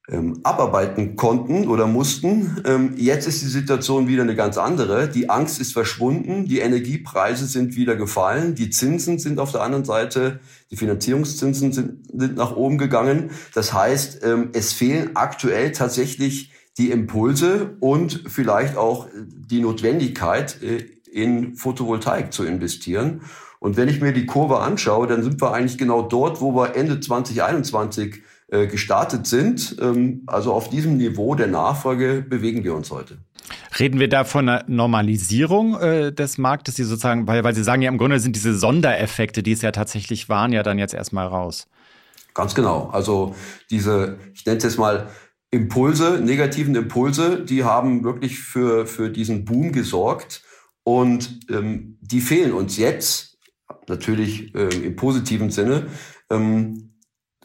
ähm, 0.09 0.41
abarbeiten 0.43 1.15
konnten 1.15 1.69
oder 1.69 1.87
mussten. 1.87 2.61
Ähm, 2.65 2.95
jetzt 2.97 3.25
ist 3.25 3.41
die 3.41 3.47
Situation 3.47 4.09
wieder 4.09 4.23
eine 4.23 4.35
ganz 4.35 4.57
andere. 4.57 5.07
Die 5.07 5.29
Angst 5.29 5.61
ist 5.61 5.71
verschwunden, 5.71 6.43
die 6.45 6.59
Energiepreise 6.59 7.45
sind 7.45 7.77
wieder 7.77 7.95
gefallen, 7.95 8.55
die 8.55 8.69
Zinsen 8.69 9.17
sind 9.17 9.39
auf 9.39 9.53
der 9.53 9.61
anderen 9.61 9.85
Seite, 9.85 10.41
die 10.71 10.75
Finanzierungszinsen 10.75 11.71
sind, 11.71 12.11
sind 12.11 12.35
nach 12.35 12.53
oben 12.57 12.77
gegangen. 12.77 13.31
Das 13.53 13.71
heißt, 13.71 14.25
ähm, 14.25 14.49
es 14.51 14.73
fehlen 14.73 15.11
aktuell 15.15 15.71
tatsächlich 15.71 16.51
die 16.77 16.91
Impulse 16.91 17.75
und 17.79 18.23
vielleicht 18.27 18.77
auch 18.77 19.07
die 19.13 19.61
Notwendigkeit, 19.61 20.61
äh, 20.63 20.85
in 21.11 21.55
Photovoltaik 21.55 22.33
zu 22.33 22.43
investieren. 22.43 23.21
Und 23.59 23.77
wenn 23.77 23.87
ich 23.87 24.01
mir 24.01 24.11
die 24.11 24.25
Kurve 24.25 24.59
anschaue, 24.59 25.07
dann 25.07 25.23
sind 25.23 25.39
wir 25.41 25.53
eigentlich 25.53 25.77
genau 25.77 26.01
dort, 26.01 26.41
wo 26.41 26.53
wir 26.55 26.75
Ende 26.75 26.99
2021 26.99 28.21
äh, 28.47 28.67
gestartet 28.67 29.25
sind. 29.25 29.77
Ähm, 29.79 30.23
also 30.25 30.53
auf 30.53 30.69
diesem 30.69 30.97
Niveau 30.97 31.35
der 31.35 31.47
Nachfrage 31.47 32.25
bewegen 32.27 32.63
wir 32.63 32.75
uns 32.75 32.91
heute. 32.91 33.19
Reden 33.79 33.99
wir 33.99 34.09
da 34.09 34.23
von 34.23 34.49
einer 34.49 34.63
Normalisierung 34.67 35.79
äh, 35.79 36.11
des 36.11 36.37
Marktes, 36.37 36.75
die 36.75 36.83
sozusagen, 36.83 37.27
weil, 37.27 37.43
weil 37.43 37.55
Sie 37.55 37.63
sagen 37.63 37.81
ja 37.81 37.89
im 37.89 37.97
Grunde 37.97 38.19
sind 38.19 38.35
diese 38.35 38.55
Sondereffekte, 38.55 39.43
die 39.43 39.53
es 39.53 39.61
ja 39.61 39.71
tatsächlich 39.71 40.29
waren, 40.29 40.51
ja 40.51 40.63
dann 40.63 40.77
jetzt 40.77 40.93
erstmal 40.93 41.27
raus. 41.27 41.67
Ganz 42.33 42.55
genau. 42.55 42.89
Also 42.91 43.35
diese, 43.69 44.17
ich 44.33 44.45
nenne 44.45 44.57
es 44.57 44.63
jetzt 44.63 44.77
mal 44.77 45.07
Impulse, 45.53 46.19
negativen 46.19 46.73
Impulse, 46.73 47.45
die 47.45 47.63
haben 47.63 48.03
wirklich 48.03 48.39
für, 48.39 48.87
für 48.87 49.11
diesen 49.11 49.45
Boom 49.45 49.71
gesorgt. 49.71 50.43
Und 50.83 51.39
ähm, 51.49 51.97
die 52.01 52.21
fehlen 52.21 52.53
uns 52.53 52.77
jetzt, 52.77 53.37
natürlich 53.87 54.53
ähm, 54.55 54.83
im 54.83 54.95
positiven 54.95 55.51
Sinne. 55.51 55.87
Ähm, 56.31 56.95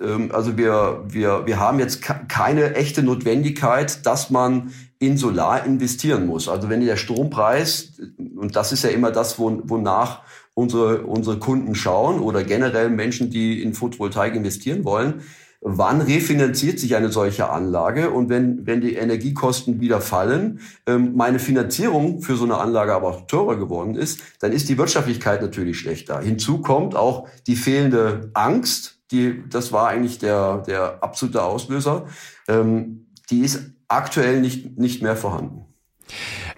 ähm, 0.00 0.30
also 0.32 0.56
wir, 0.56 1.04
wir, 1.06 1.46
wir 1.46 1.60
haben 1.60 1.78
jetzt 1.78 2.00
keine 2.00 2.74
echte 2.74 3.02
Notwendigkeit, 3.02 4.06
dass 4.06 4.30
man 4.30 4.72
in 4.98 5.18
Solar 5.18 5.66
investieren 5.66 6.26
muss. 6.26 6.48
Also 6.48 6.70
wenn 6.70 6.80
der 6.80 6.96
Strompreis, 6.96 8.00
und 8.36 8.56
das 8.56 8.72
ist 8.72 8.84
ja 8.84 8.90
immer 8.90 9.10
das, 9.10 9.38
wonach 9.38 10.22
unsere, 10.54 11.02
unsere 11.02 11.38
Kunden 11.38 11.74
schauen 11.74 12.20
oder 12.20 12.42
generell 12.42 12.88
Menschen, 12.88 13.28
die 13.30 13.62
in 13.62 13.74
Photovoltaik 13.74 14.34
investieren 14.34 14.84
wollen, 14.84 15.22
wann 15.60 16.00
refinanziert 16.00 16.78
sich 16.78 16.94
eine 16.94 17.10
solche 17.10 17.50
Anlage 17.50 18.10
und 18.10 18.28
wenn, 18.28 18.66
wenn 18.66 18.80
die 18.80 18.94
Energiekosten 18.94 19.80
wieder 19.80 20.00
fallen, 20.00 20.60
ähm, 20.86 21.14
meine 21.16 21.38
Finanzierung 21.38 22.22
für 22.22 22.36
so 22.36 22.44
eine 22.44 22.58
Anlage 22.58 22.94
aber 22.94 23.08
auch 23.08 23.26
teurer 23.26 23.56
geworden 23.56 23.96
ist, 23.96 24.20
dann 24.40 24.52
ist 24.52 24.68
die 24.68 24.78
Wirtschaftlichkeit 24.78 25.42
natürlich 25.42 25.78
schlechter. 25.78 26.20
Hinzu 26.20 26.60
kommt 26.60 26.94
auch 26.94 27.28
die 27.46 27.56
fehlende 27.56 28.30
Angst, 28.34 29.00
die, 29.10 29.42
das 29.48 29.72
war 29.72 29.88
eigentlich 29.88 30.18
der, 30.18 30.58
der 30.58 31.02
absolute 31.02 31.42
Auslöser, 31.42 32.06
ähm, 32.46 33.06
die 33.30 33.40
ist 33.40 33.72
aktuell 33.88 34.40
nicht, 34.40 34.78
nicht 34.78 35.02
mehr 35.02 35.16
vorhanden. 35.16 35.64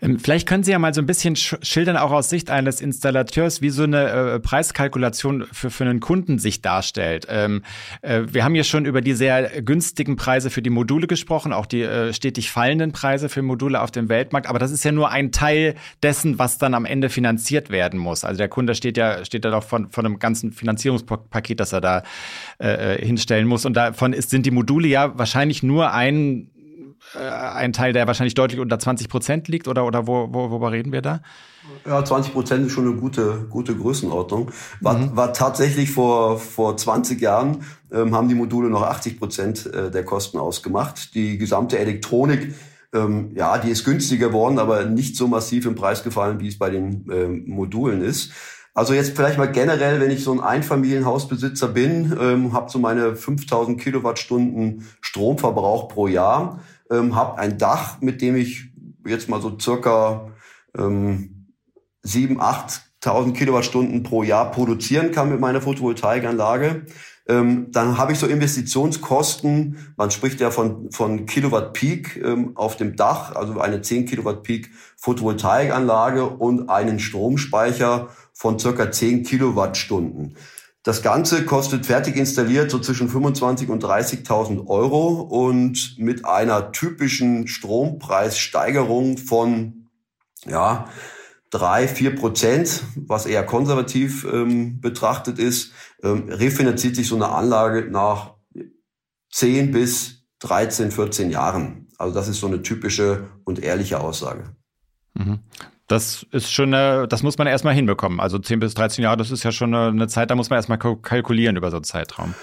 Ähm, 0.02 0.18
vielleicht 0.18 0.48
können 0.48 0.62
Sie 0.62 0.70
ja 0.70 0.78
mal 0.78 0.94
so 0.94 1.00
ein 1.00 1.06
bisschen 1.06 1.36
schildern, 1.36 1.96
auch 1.96 2.10
aus 2.10 2.30
Sicht 2.30 2.50
eines 2.50 2.80
Installateurs, 2.80 3.62
wie 3.62 3.70
so 3.70 3.84
eine 3.84 4.08
äh, 4.08 4.40
Preiskalkulation 4.40 5.46
für, 5.52 5.70
für 5.70 5.84
einen 5.84 6.00
Kunden 6.00 6.38
sich 6.38 6.62
darstellt. 6.62 7.26
Ähm, 7.28 7.62
äh, 8.02 8.22
wir 8.30 8.44
haben 8.44 8.54
ja 8.54 8.64
schon 8.64 8.84
über 8.84 9.00
die 9.00 9.14
sehr 9.14 9.62
günstigen 9.62 10.16
Preise 10.16 10.50
für 10.50 10.62
die 10.62 10.70
Module 10.70 11.06
gesprochen, 11.06 11.52
auch 11.52 11.66
die 11.66 11.82
äh, 11.82 12.12
stetig 12.12 12.50
fallenden 12.50 12.92
Preise 12.92 13.28
für 13.28 13.42
Module 13.42 13.80
auf 13.80 13.90
dem 13.90 14.08
Weltmarkt. 14.08 14.48
Aber 14.48 14.58
das 14.58 14.70
ist 14.70 14.84
ja 14.84 14.92
nur 14.92 15.10
ein 15.10 15.32
Teil 15.32 15.74
dessen, 16.02 16.38
was 16.38 16.58
dann 16.58 16.74
am 16.74 16.84
Ende 16.84 17.08
finanziert 17.08 17.70
werden 17.70 17.98
muss. 17.98 18.24
Also 18.24 18.38
der 18.38 18.48
Kunde 18.48 18.74
steht 18.74 18.96
ja, 18.96 19.24
steht 19.24 19.44
ja 19.44 19.50
doch 19.50 19.64
von, 19.64 19.90
von 19.90 20.06
einem 20.06 20.18
ganzen 20.18 20.52
Finanzierungspaket, 20.52 21.60
das 21.60 21.72
er 21.72 21.80
da 21.80 22.02
hinstellen 22.58 23.46
muss. 23.46 23.64
Und 23.64 23.74
davon 23.74 24.12
ist, 24.12 24.30
sind 24.30 24.46
die 24.46 24.50
Module 24.50 24.88
ja 24.88 25.18
wahrscheinlich 25.18 25.62
nur 25.62 25.92
ein 25.92 26.50
ein 27.18 27.72
Teil, 27.72 27.92
der 27.92 28.06
wahrscheinlich 28.06 28.34
deutlich 28.34 28.60
unter 28.60 28.78
20 28.78 29.08
Prozent 29.08 29.48
liegt 29.48 29.68
oder, 29.68 29.84
oder 29.84 30.06
wo, 30.06 30.28
wo, 30.30 30.50
worüber 30.50 30.72
reden 30.72 30.92
wir 30.92 31.02
da? 31.02 31.20
Ja, 31.86 32.04
20 32.04 32.32
Prozent 32.32 32.66
ist 32.66 32.72
schon 32.72 32.86
eine 32.86 32.96
gute, 32.96 33.46
gute 33.48 33.76
Größenordnung. 33.76 34.50
War, 34.80 34.98
mhm. 34.98 35.16
war 35.16 35.32
tatsächlich 35.32 35.90
vor, 35.90 36.38
vor 36.38 36.76
20 36.76 37.20
Jahren, 37.20 37.64
ähm, 37.92 38.14
haben 38.14 38.28
die 38.28 38.34
Module 38.34 38.70
noch 38.70 38.82
80 38.82 39.18
Prozent 39.18 39.66
äh, 39.66 39.90
der 39.90 40.04
Kosten 40.04 40.38
ausgemacht. 40.38 41.14
Die 41.14 41.36
gesamte 41.38 41.78
Elektronik, 41.78 42.54
ähm, 42.94 43.32
ja, 43.34 43.58
die 43.58 43.70
ist 43.70 43.84
günstiger 43.84 44.28
geworden, 44.28 44.58
aber 44.58 44.84
nicht 44.84 45.16
so 45.16 45.28
massiv 45.28 45.66
im 45.66 45.74
Preis 45.74 46.02
gefallen, 46.02 46.40
wie 46.40 46.48
es 46.48 46.58
bei 46.58 46.70
den 46.70 47.06
ähm, 47.10 47.44
Modulen 47.46 48.02
ist. 48.02 48.32
Also 48.72 48.94
jetzt 48.94 49.16
vielleicht 49.16 49.36
mal 49.36 49.50
generell, 49.50 50.00
wenn 50.00 50.10
ich 50.10 50.22
so 50.22 50.32
ein 50.32 50.40
Einfamilienhausbesitzer 50.40 51.68
bin, 51.68 52.16
ähm, 52.20 52.52
habe 52.52 52.70
so 52.70 52.78
meine 52.78 53.16
5000 53.16 53.80
Kilowattstunden 53.80 54.86
Stromverbrauch 55.00 55.88
pro 55.88 56.06
Jahr, 56.06 56.60
ähm, 56.90 57.14
habe 57.14 57.38
ein 57.38 57.58
Dach, 57.58 58.00
mit 58.00 58.20
dem 58.20 58.36
ich 58.36 58.70
jetzt 59.06 59.28
mal 59.28 59.40
so 59.40 59.58
circa 59.58 60.30
ähm, 60.76 61.46
7.000, 62.04 62.80
8.000 63.02 63.32
Kilowattstunden 63.32 64.02
pro 64.02 64.22
Jahr 64.22 64.50
produzieren 64.50 65.10
kann 65.12 65.30
mit 65.30 65.40
meiner 65.40 65.60
Photovoltaikanlage. 65.60 66.86
Ähm, 67.28 67.70
dann 67.70 67.96
habe 67.96 68.12
ich 68.12 68.18
so 68.18 68.26
Investitionskosten, 68.26 69.94
man 69.96 70.10
spricht 70.10 70.40
ja 70.40 70.50
von, 70.50 70.90
von 70.90 71.26
Kilowatt 71.26 71.74
Peak 71.74 72.20
ähm, 72.22 72.56
auf 72.56 72.76
dem 72.76 72.96
Dach, 72.96 73.36
also 73.36 73.60
eine 73.60 73.82
10 73.82 74.06
Kilowatt 74.06 74.42
Peak 74.42 74.70
Photovoltaikanlage 74.96 76.26
und 76.26 76.68
einen 76.68 76.98
Stromspeicher 76.98 78.08
von 78.32 78.58
circa 78.58 78.90
10 78.90 79.22
Kilowattstunden. 79.22 80.34
Das 80.82 81.02
Ganze 81.02 81.44
kostet 81.44 81.84
fertig 81.84 82.16
installiert 82.16 82.70
so 82.70 82.78
zwischen 82.78 83.08
25 83.10 83.68
und 83.68 83.84
30.000 83.84 84.66
Euro 84.66 85.20
und 85.20 85.98
mit 85.98 86.24
einer 86.24 86.72
typischen 86.72 87.48
Strompreissteigerung 87.48 89.18
von, 89.18 89.88
ja, 90.46 90.88
drei, 91.50 91.86
vier 91.86 92.14
Prozent, 92.14 92.82
was 92.96 93.26
eher 93.26 93.44
konservativ 93.44 94.24
ähm, 94.24 94.80
betrachtet 94.80 95.38
ist, 95.38 95.72
ähm, 96.02 96.28
refinanziert 96.28 96.96
sich 96.96 97.08
so 97.08 97.16
eine 97.16 97.28
Anlage 97.28 97.90
nach 97.90 98.34
10 99.32 99.72
bis 99.72 100.24
13, 100.38 100.92
14 100.92 101.30
Jahren. 101.30 101.88
Also 101.98 102.14
das 102.14 102.28
ist 102.28 102.40
so 102.40 102.46
eine 102.46 102.62
typische 102.62 103.28
und 103.44 103.62
ehrliche 103.62 104.00
Aussage. 104.00 104.56
Mhm. 105.14 105.40
Das 105.90 106.24
ist 106.30 106.52
schon, 106.52 106.72
eine, 106.72 107.08
das 107.08 107.24
muss 107.24 107.36
man 107.36 107.48
erstmal 107.48 107.74
hinbekommen. 107.74 108.20
Also 108.20 108.38
10 108.38 108.60
bis 108.60 108.74
13 108.74 109.02
Jahre, 109.02 109.16
das 109.16 109.32
ist 109.32 109.42
ja 109.42 109.50
schon 109.50 109.74
eine 109.74 110.06
Zeit, 110.06 110.30
da 110.30 110.36
muss 110.36 110.48
man 110.48 110.56
erstmal 110.56 110.78
kalkulieren 110.78 111.56
über 111.56 111.72
so 111.72 111.78
einen 111.78 111.84
Zeitraum. 111.84 112.34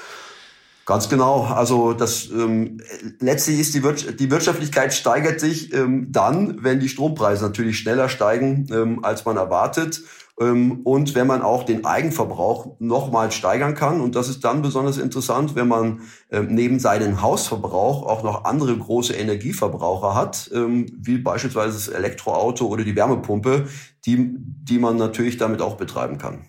Ganz 0.85 1.07
genau. 1.07 1.43
Also 1.45 1.93
das 1.93 2.29
ähm, 2.29 2.81
letztlich 3.21 3.59
ist 3.59 3.73
die, 3.73 3.83
Wir 3.83 3.93
die 3.93 4.31
Wirtschaftlichkeit 4.31 4.93
steigert 4.93 5.39
sich 5.39 5.73
ähm, 5.73 6.11
dann, 6.11 6.61
wenn 6.61 6.81
die 6.81 6.89
Strompreise 6.89 7.45
natürlich 7.45 7.79
schneller 7.79 8.09
steigen, 8.09 8.67
ähm, 8.69 9.05
als 9.05 9.23
man 9.23 9.37
erwartet. 9.37 10.01
Ähm, 10.39 10.81
und 10.83 11.15
wenn 11.15 11.27
man 11.27 11.41
auch 11.41 11.63
den 11.63 11.85
Eigenverbrauch 11.85 12.75
nochmal 12.79 13.31
steigern 13.31 13.73
kann. 13.73 14.01
Und 14.01 14.15
das 14.15 14.29
ist 14.29 14.43
dann 14.43 14.61
besonders 14.61 14.97
interessant, 14.97 15.55
wenn 15.55 15.67
man 15.67 16.01
ähm, 16.31 16.47
neben 16.49 16.79
seinem 16.79 17.21
Hausverbrauch 17.21 18.03
auch 18.03 18.23
noch 18.23 18.43
andere 18.45 18.77
große 18.77 19.13
Energieverbraucher 19.13 20.13
hat, 20.13 20.49
ähm, 20.53 20.85
wie 20.99 21.17
beispielsweise 21.17 21.73
das 21.73 21.87
Elektroauto 21.87 22.67
oder 22.67 22.83
die 22.83 22.95
Wärmepumpe, 22.95 23.67
die, 24.05 24.35
die 24.37 24.79
man 24.79 24.97
natürlich 24.97 25.37
damit 25.37 25.61
auch 25.61 25.75
betreiben 25.75 26.17
kann. 26.17 26.45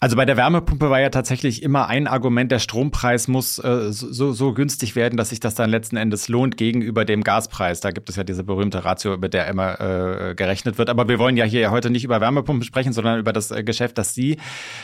Also 0.00 0.16
bei 0.16 0.24
der 0.24 0.36
Wärmepumpe 0.36 0.90
war 0.90 1.00
ja 1.00 1.10
tatsächlich 1.10 1.62
immer 1.62 1.88
ein 1.88 2.06
Argument, 2.06 2.50
der 2.50 2.58
Strompreis 2.58 3.28
muss 3.28 3.58
äh, 3.58 3.92
so, 3.92 4.32
so 4.32 4.52
günstig 4.52 4.96
werden, 4.96 5.16
dass 5.16 5.30
sich 5.30 5.40
das 5.40 5.54
dann 5.54 5.70
letzten 5.70 5.96
Endes 5.96 6.28
lohnt 6.28 6.56
gegenüber 6.56 7.04
dem 7.04 7.22
Gaspreis. 7.22 7.80
Da 7.80 7.90
gibt 7.90 8.08
es 8.08 8.16
ja 8.16 8.24
diese 8.24 8.44
berühmte 8.44 8.84
Ratio, 8.84 9.14
über 9.14 9.28
der 9.28 9.46
immer 9.46 9.80
äh, 9.80 10.34
gerechnet 10.34 10.78
wird. 10.78 10.90
Aber 10.90 11.08
wir 11.08 11.18
wollen 11.18 11.36
ja 11.36 11.44
hier 11.44 11.70
heute 11.70 11.90
nicht 11.90 12.04
über 12.04 12.20
Wärmepumpen 12.20 12.64
sprechen, 12.64 12.92
sondern 12.92 13.18
über 13.18 13.32
das 13.32 13.50
äh, 13.50 13.62
Geschäft, 13.62 13.98
das 13.98 14.14
Sie 14.14 14.38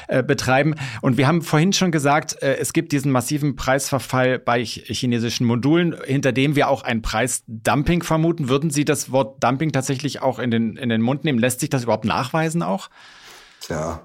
äh, 0.06 0.22
betreiben. 0.22 0.74
Und 1.00 1.16
wir 1.16 1.26
haben 1.26 1.42
vorhin 1.42 1.72
schon 1.72 1.90
gesagt, 1.90 2.42
äh, 2.42 2.56
es 2.56 2.72
gibt 2.72 2.92
diesen 2.92 3.12
massiven 3.12 3.56
Preisverfall 3.56 4.38
bei 4.38 4.64
chinesischen 4.64 5.46
Modulen, 5.46 5.96
hinter 6.04 6.32
dem 6.32 6.56
wir 6.56 6.68
auch 6.68 6.82
ein 6.82 7.02
Preisdumping 7.02 8.02
vermuten. 8.02 8.48
Würden 8.48 8.70
Sie 8.70 8.84
das 8.84 9.10
Wort 9.10 9.42
Dumping 9.42 9.72
tatsächlich 9.72 10.22
auch 10.22 10.38
in 10.38 10.50
den, 10.50 10.76
in 10.76 10.88
den 10.88 11.02
Mund 11.02 11.24
nehmen? 11.24 11.38
Lässt 11.38 11.60
sich 11.60 11.70
das 11.70 11.84
überhaupt 11.84 12.04
nachweisen 12.04 12.62
auch? 12.62 12.88
Tja, 13.60 14.00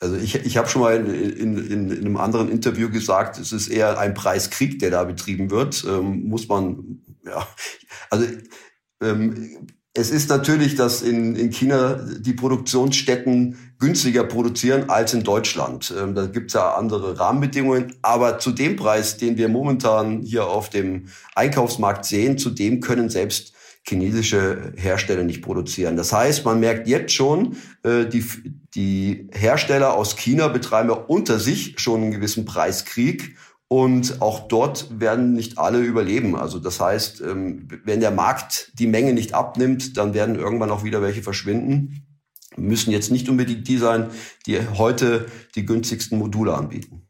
also 0.00 0.16
ich, 0.16 0.34
ich 0.34 0.56
habe 0.56 0.68
schon 0.68 0.82
mal 0.82 0.96
in, 0.96 1.06
in, 1.06 1.56
in, 1.58 1.90
in 1.90 1.98
einem 1.98 2.16
anderen 2.16 2.50
Interview 2.50 2.90
gesagt, 2.90 3.38
es 3.38 3.52
ist 3.52 3.68
eher 3.68 3.98
ein 3.98 4.14
Preiskrieg, 4.14 4.78
der 4.78 4.90
da 4.90 5.04
betrieben 5.04 5.50
wird. 5.50 5.84
Ähm, 5.88 6.28
muss 6.28 6.48
man, 6.48 7.02
ja, 7.24 7.46
also 8.10 8.26
ähm, 9.02 9.68
es 9.98 10.10
ist 10.10 10.28
natürlich, 10.28 10.74
dass 10.74 11.00
in, 11.00 11.36
in 11.36 11.50
China 11.50 11.94
die 12.18 12.34
Produktionsstätten 12.34 13.56
günstiger 13.78 14.24
produzieren 14.24 14.90
als 14.90 15.14
in 15.14 15.22
Deutschland. 15.22 15.92
Ähm, 15.98 16.14
da 16.14 16.26
gibt's 16.26 16.52
ja 16.52 16.74
andere 16.74 17.18
Rahmenbedingungen. 17.18 17.94
Aber 18.02 18.38
zu 18.38 18.52
dem 18.52 18.76
Preis, 18.76 19.16
den 19.16 19.38
wir 19.38 19.48
momentan 19.48 20.20
hier 20.20 20.46
auf 20.46 20.68
dem 20.68 21.06
Einkaufsmarkt 21.34 22.04
sehen, 22.04 22.36
zu 22.36 22.50
dem 22.50 22.80
können 22.80 23.08
selbst 23.08 23.54
chinesische 23.88 24.72
Hersteller 24.76 25.22
nicht 25.22 25.42
produzieren. 25.42 25.96
Das 25.96 26.12
heißt, 26.12 26.44
man 26.44 26.60
merkt 26.60 26.88
jetzt 26.88 27.12
schon, 27.12 27.56
äh, 27.82 28.06
die, 28.06 28.24
die 28.74 29.28
Hersteller 29.32 29.94
aus 29.94 30.16
China 30.16 30.48
betreiben 30.48 30.90
ja 30.90 30.96
unter 30.96 31.38
sich 31.38 31.78
schon 31.78 32.02
einen 32.02 32.10
gewissen 32.10 32.44
Preiskrieg. 32.44 33.36
Und 33.68 34.22
auch 34.22 34.46
dort 34.46 35.00
werden 35.00 35.32
nicht 35.32 35.58
alle 35.58 35.80
überleben. 35.80 36.36
Also 36.36 36.60
das 36.60 36.78
heißt, 36.78 37.20
ähm, 37.22 37.66
wenn 37.84 37.98
der 37.98 38.12
Markt 38.12 38.70
die 38.78 38.86
Menge 38.86 39.12
nicht 39.12 39.34
abnimmt, 39.34 39.96
dann 39.96 40.14
werden 40.14 40.36
irgendwann 40.36 40.70
auch 40.70 40.84
wieder 40.84 41.02
welche 41.02 41.22
verschwinden. 41.22 42.06
Müssen 42.56 42.92
jetzt 42.92 43.10
nicht 43.10 43.28
unbedingt 43.28 43.66
die 43.66 43.78
sein, 43.78 44.10
die 44.46 44.60
heute 44.60 45.26
die 45.56 45.66
günstigsten 45.66 46.16
Module 46.16 46.54
anbieten. 46.54 47.05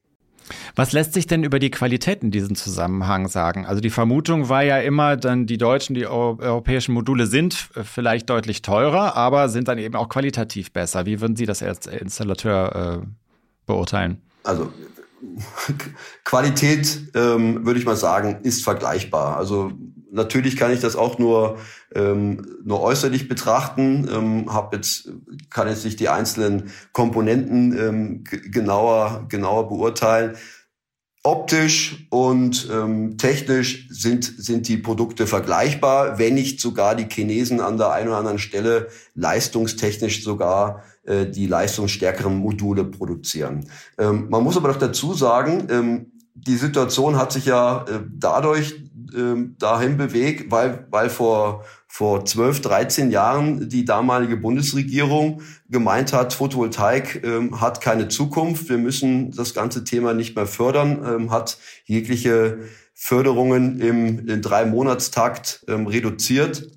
Was 0.74 0.92
lässt 0.92 1.12
sich 1.14 1.26
denn 1.26 1.44
über 1.44 1.58
die 1.58 1.70
Qualität 1.70 2.22
in 2.22 2.30
diesem 2.30 2.54
Zusammenhang 2.54 3.28
sagen? 3.28 3.66
Also 3.66 3.80
die 3.80 3.90
Vermutung 3.90 4.48
war 4.48 4.62
ja 4.62 4.78
immer, 4.78 5.16
dann 5.16 5.46
die 5.46 5.58
deutschen, 5.58 5.94
die 5.94 6.06
europäischen 6.06 6.92
Module 6.92 7.26
sind 7.26 7.54
vielleicht 7.54 8.30
deutlich 8.30 8.62
teurer, 8.62 9.16
aber 9.16 9.48
sind 9.48 9.68
dann 9.68 9.78
eben 9.78 9.96
auch 9.96 10.08
qualitativ 10.08 10.72
besser. 10.72 11.06
Wie 11.06 11.20
würden 11.20 11.36
Sie 11.36 11.46
das 11.46 11.62
als 11.62 11.86
Installateur 11.86 13.02
äh, 13.02 13.06
beurteilen? 13.66 14.22
Also 14.44 14.72
Qualität, 16.24 17.10
ähm, 17.14 17.64
würde 17.66 17.80
ich 17.80 17.86
mal 17.86 17.96
sagen, 17.96 18.40
ist 18.42 18.62
vergleichbar. 18.62 19.36
Also 19.36 19.72
natürlich 20.10 20.56
kann 20.56 20.72
ich 20.72 20.80
das 20.80 20.96
auch 20.96 21.18
nur 21.18 21.58
ähm, 21.94 22.46
nur 22.64 22.80
äußerlich 22.82 23.28
betrachten. 23.28 24.08
Ähm, 24.12 24.54
hab 24.54 24.74
jetzt 24.74 25.10
kann 25.50 25.68
jetzt 25.68 25.84
nicht 25.84 26.00
die 26.00 26.08
einzelnen 26.08 26.70
Komponenten 26.92 27.76
ähm, 27.78 28.24
genauer 28.24 29.26
genauer 29.28 29.68
beurteilen. 29.68 30.36
Optisch 31.26 32.06
und 32.10 32.68
ähm, 32.72 33.18
technisch 33.18 33.88
sind, 33.90 34.22
sind 34.24 34.68
die 34.68 34.76
Produkte 34.76 35.26
vergleichbar, 35.26 36.20
wenn 36.20 36.34
nicht 36.34 36.60
sogar 36.60 36.94
die 36.94 37.08
Chinesen 37.10 37.60
an 37.60 37.78
der 37.78 37.90
einen 37.90 38.08
oder 38.08 38.18
anderen 38.18 38.38
Stelle 38.38 38.86
leistungstechnisch 39.16 40.22
sogar 40.22 40.84
äh, 41.02 41.26
die 41.26 41.48
leistungsstärkeren 41.48 42.36
Module 42.36 42.84
produzieren. 42.84 43.68
Ähm, 43.98 44.28
man 44.30 44.44
muss 44.44 44.56
aber 44.56 44.68
doch 44.68 44.78
dazu 44.78 45.14
sagen, 45.14 45.66
ähm, 45.68 46.12
die 46.34 46.56
Situation 46.56 47.16
hat 47.16 47.32
sich 47.32 47.46
ja 47.46 47.84
äh, 47.88 48.04
dadurch 48.08 48.85
ähm, 49.14 49.56
dahin 49.58 49.96
bewegt, 49.96 50.50
weil, 50.50 50.86
weil 50.90 51.10
vor, 51.10 51.64
vor 51.86 52.24
12, 52.24 52.60
13 52.62 53.10
Jahren 53.10 53.68
die 53.68 53.84
damalige 53.84 54.36
Bundesregierung 54.36 55.42
gemeint 55.68 56.12
hat, 56.12 56.32
Photovoltaik 56.34 57.22
ähm, 57.24 57.60
hat 57.60 57.80
keine 57.80 58.08
Zukunft, 58.08 58.68
wir 58.68 58.78
müssen 58.78 59.30
das 59.32 59.54
ganze 59.54 59.84
Thema 59.84 60.14
nicht 60.14 60.36
mehr 60.36 60.46
fördern, 60.46 61.02
ähm, 61.06 61.30
hat 61.30 61.58
jegliche 61.84 62.58
Förderungen 62.94 63.80
im, 63.80 64.26
im 64.26 64.42
Drei-Monatstakt 64.42 65.64
ähm, 65.68 65.86
reduziert. 65.86 66.70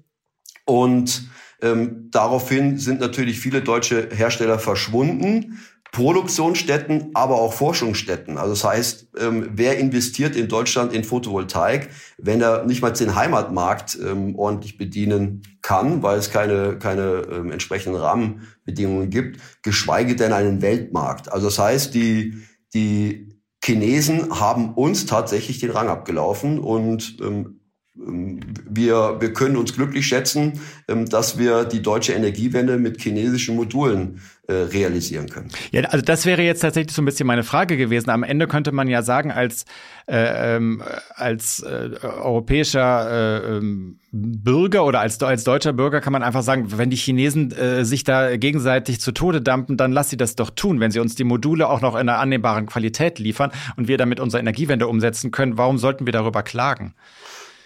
Und 0.66 1.30
ähm, 1.62 2.10
daraufhin 2.12 2.78
sind 2.78 3.00
natürlich 3.00 3.40
viele 3.40 3.62
deutsche 3.62 4.10
Hersteller 4.12 4.60
verschwunden. 4.60 5.60
Produktionsstätten, 5.92 7.10
aber 7.16 7.36
auch 7.36 7.54
Forschungsstätten. 7.54 8.38
Also 8.38 8.52
das 8.52 8.64
heißt, 8.64 9.08
ähm, 9.20 9.50
wer 9.54 9.80
investiert 9.80 10.36
in 10.36 10.48
Deutschland 10.48 10.94
in 10.94 11.04
Photovoltaik, 11.04 11.90
wenn 12.18 12.42
er 12.42 12.66
nicht 12.66 12.82
mal 12.82 12.92
den 12.92 13.16
Heimatmarkt 13.16 13.98
ähm, 14.00 14.36
ordentlich 14.36 14.78
bedienen 14.78 15.42
kann, 15.62 16.04
weil 16.04 16.20
es 16.20 16.30
keine, 16.30 16.78
keine 16.78 17.26
ähm, 17.32 17.52
entsprechenden 17.52 18.00
Rahmenbedingungen 18.00 19.10
gibt, 19.10 19.42
geschweige 19.64 20.16
denn 20.16 20.32
einen 20.32 20.62
Weltmarkt. 20.62 21.32
Also 21.32 21.48
das 21.48 21.58
heißt, 21.58 21.96
die, 21.96 22.38
die 22.74 23.30
Chinesen 23.64 24.40
haben 24.40 24.74
uns 24.76 25.08
tatsächlich 25.08 25.60
den 25.60 25.72
Rang 25.72 25.90
abgelaufen 25.90 26.60
und 26.60 27.18
ähm, 27.20 27.59
wir, 28.06 29.18
wir 29.20 29.34
können 29.34 29.58
uns 29.58 29.74
glücklich 29.74 30.08
schätzen, 30.08 30.62
ähm, 30.88 31.08
dass 31.08 31.38
wir 31.38 31.66
die 31.66 31.82
deutsche 31.82 32.14
Energiewende 32.14 32.78
mit 32.78 33.02
chinesischen 33.02 33.56
Modulen 33.56 34.22
äh, 34.48 34.54
realisieren 34.54 35.30
können. 35.30 35.50
Ja, 35.72 35.82
also 35.84 36.04
das 36.04 36.26
wäre 36.26 36.42
jetzt 36.42 36.62
tatsächlich 36.62 36.96
so 36.96 37.02
ein 37.02 37.06
bisschen 37.06 37.28
meine 37.28 37.44
Frage 37.44 37.78
gewesen. 37.78 38.10
Am 38.10 38.24
Ende 38.24 38.48
könnte 38.48 38.72
man 38.72 38.88
ja 38.88 39.04
sagen, 39.04 39.32
als, 39.32 39.66
äh, 40.08 40.56
ähm, 40.56 40.82
als 41.14 41.62
äh, 41.62 41.92
europäischer 42.02 43.12
äh, 43.12 43.58
ähm, 43.58 44.00
Bürger 44.12 44.86
oder 44.86 45.02
als, 45.02 45.22
als 45.22 45.44
deutscher 45.44 45.74
Bürger 45.74 46.02
kann 46.02 46.14
man 46.14 46.24
einfach 46.24 46.42
sagen, 46.42 46.78
wenn 46.78 46.90
die 46.90 46.98
Chinesen 46.98 47.52
äh, 47.52 47.86
sich 47.86 48.04
da 48.06 48.38
gegenseitig 48.38 49.00
zu 49.00 49.12
Tode 49.12 49.42
dampen, 49.42 49.78
dann 49.78 49.92
lass 49.92 50.10
sie 50.10 50.18
das 50.18 50.36
doch 50.36 50.50
tun. 50.50 50.80
Wenn 50.80 50.90
sie 50.90 51.00
uns 51.00 51.16
die 51.16 51.26
Module 51.26 51.70
auch 51.70 51.82
noch 51.82 51.94
in 51.94 52.10
einer 52.10 52.18
annehmbaren 52.18 52.66
Qualität 52.66 53.20
liefern 53.20 53.52
und 53.76 53.88
wir 53.88 53.98
damit 53.98 54.20
unsere 54.20 54.40
Energiewende 54.40 54.88
umsetzen 54.88 55.32
können, 55.32 55.58
warum 55.58 55.78
sollten 55.78 56.08
wir 56.08 56.14
darüber 56.14 56.42
klagen? 56.42 56.96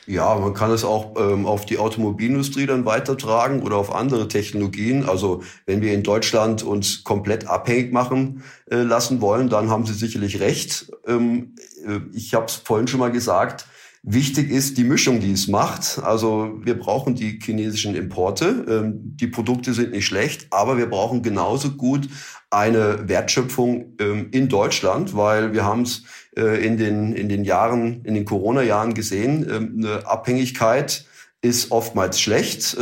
Ja, 0.06 0.36
man 0.36 0.54
kann 0.54 0.72
es 0.72 0.84
auch 0.84 1.16
ähm, 1.18 1.46
auf 1.46 1.66
die 1.66 1.78
Automobilindustrie 1.78 2.66
dann 2.66 2.86
weitertragen 2.86 3.62
oder 3.62 3.78
auf 3.78 3.94
andere 3.94 4.28
Technologien. 4.28 5.08
Also 5.08 5.44
wenn 5.66 5.82
wir 5.82 5.94
in 5.94 6.04
Deutschland 6.04 6.64
uns 6.64 7.04
komplett 7.04 7.48
abhängig 7.48 7.94
machen 7.94 8.44
äh, 8.70 8.78
lassen 8.78 9.22
wollen, 9.22 9.50
dann 9.50 9.70
haben 9.70 9.86
Sie 9.86 9.94
sicherlich 9.94 10.42
recht. 10.42 10.92
Ähm, 11.08 11.56
äh, 11.86 12.00
ich 12.14 12.34
habe 12.34 12.46
es 12.46 12.56
vorhin 12.56 12.88
schon 12.88 13.00
mal 13.00 13.12
gesagt. 13.12 13.66
Wichtig 14.06 14.52
ist 14.52 14.78
die 14.78 14.84
Mischung, 14.84 15.22
die 15.22 15.32
es 15.32 15.48
macht. 15.48 15.98
Also 16.04 16.60
wir 16.62 16.78
brauchen 16.78 17.16
die 17.16 17.40
chinesischen 17.42 17.96
Importe. 17.96 18.66
Ähm, 18.68 19.16
die 19.16 19.28
Produkte 19.28 19.74
sind 19.74 19.92
nicht 19.92 20.06
schlecht, 20.06 20.48
aber 20.50 20.78
wir 20.78 20.90
brauchen 20.90 21.24
genauso 21.24 21.72
gut 21.72 22.10
eine 22.50 23.08
Wertschöpfung 23.08 23.94
ähm, 24.02 24.28
in 24.32 24.50
Deutschland, 24.50 25.16
weil 25.16 25.54
wir 25.54 25.64
haben 25.64 25.84
es 25.84 26.04
äh, 26.36 26.66
in, 26.66 26.76
den, 26.76 27.14
in 27.14 27.30
den 27.30 27.46
Jahren, 27.46 28.04
in 28.04 28.14
den 28.14 28.26
Corona-Jahren 28.26 28.94
gesehen, 28.94 29.48
ähm, 29.50 29.76
eine 29.78 30.06
Abhängigkeit 30.06 31.06
ist 31.42 31.72
oftmals 31.72 32.20
schlecht. 32.20 32.78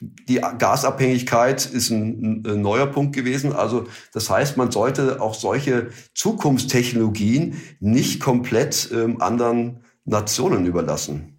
Die 0.00 0.40
Gasabhängigkeit 0.58 1.66
ist 1.66 1.90
ein, 1.90 2.40
neuer 2.42 2.86
Punkt 2.86 3.14
gewesen. 3.14 3.52
Also 3.52 3.84
das 4.14 4.30
heißt, 4.30 4.56
man 4.56 4.70
sollte 4.70 5.20
auch 5.20 5.34
solche 5.34 5.88
Zukunftstechnologien 6.14 7.60
nicht 7.80 8.20
komplett 8.20 8.90
anderen 9.18 9.83
Nationen 10.04 10.66
überlassen. 10.66 11.34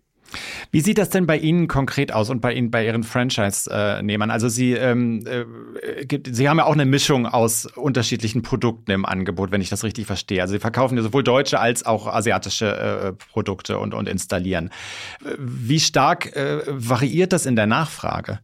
Wie 0.72 0.82
sieht 0.82 0.98
das 0.98 1.10
denn 1.10 1.28
bei 1.28 1.38
Ihnen 1.38 1.68
konkret 1.68 2.12
aus 2.12 2.30
und 2.30 2.42
bei 2.42 2.54
Ihnen, 2.54 2.72
bei 2.72 2.86
Ihren 2.86 3.04
Franchise-Nehmern? 3.04 4.32
Also 4.32 4.50
Sie, 4.50 4.74
ähm, 4.74 5.26
äh, 5.26 6.06
gibt, 6.06 6.36
Sie 6.36 6.50
haben 6.50 6.58
ja 6.58 6.66
auch 6.66 6.74
eine 6.74 6.86
Mischung 6.86 7.26
aus 7.26 7.66
unterschiedlichen 7.66 8.42
Produkten 8.42 8.92
im 8.92 9.06
Angebot, 9.06 9.52
wenn 9.52 9.62
ich 9.62 9.70
das 9.70 9.84
richtig 9.84 10.06
verstehe. 10.08 10.42
Also 10.42 10.54
Sie 10.54 10.60
verkaufen 10.60 10.98
ja 10.98 11.04
sowohl 11.04 11.24
deutsche 11.24 11.60
als 11.60 11.86
auch 11.86 12.08
asiatische 12.08 12.76
äh, 12.76 13.14
Produkte 13.14 13.78
und, 13.78 13.94
und 13.94 14.10
installieren. 14.10 14.72
Wie 15.38 15.80
stark 15.80 16.36
äh, 16.36 16.62
variiert 16.68 17.32
das 17.32 17.46
in 17.46 17.56
der 17.56 17.68
Nachfrage? 17.68 18.40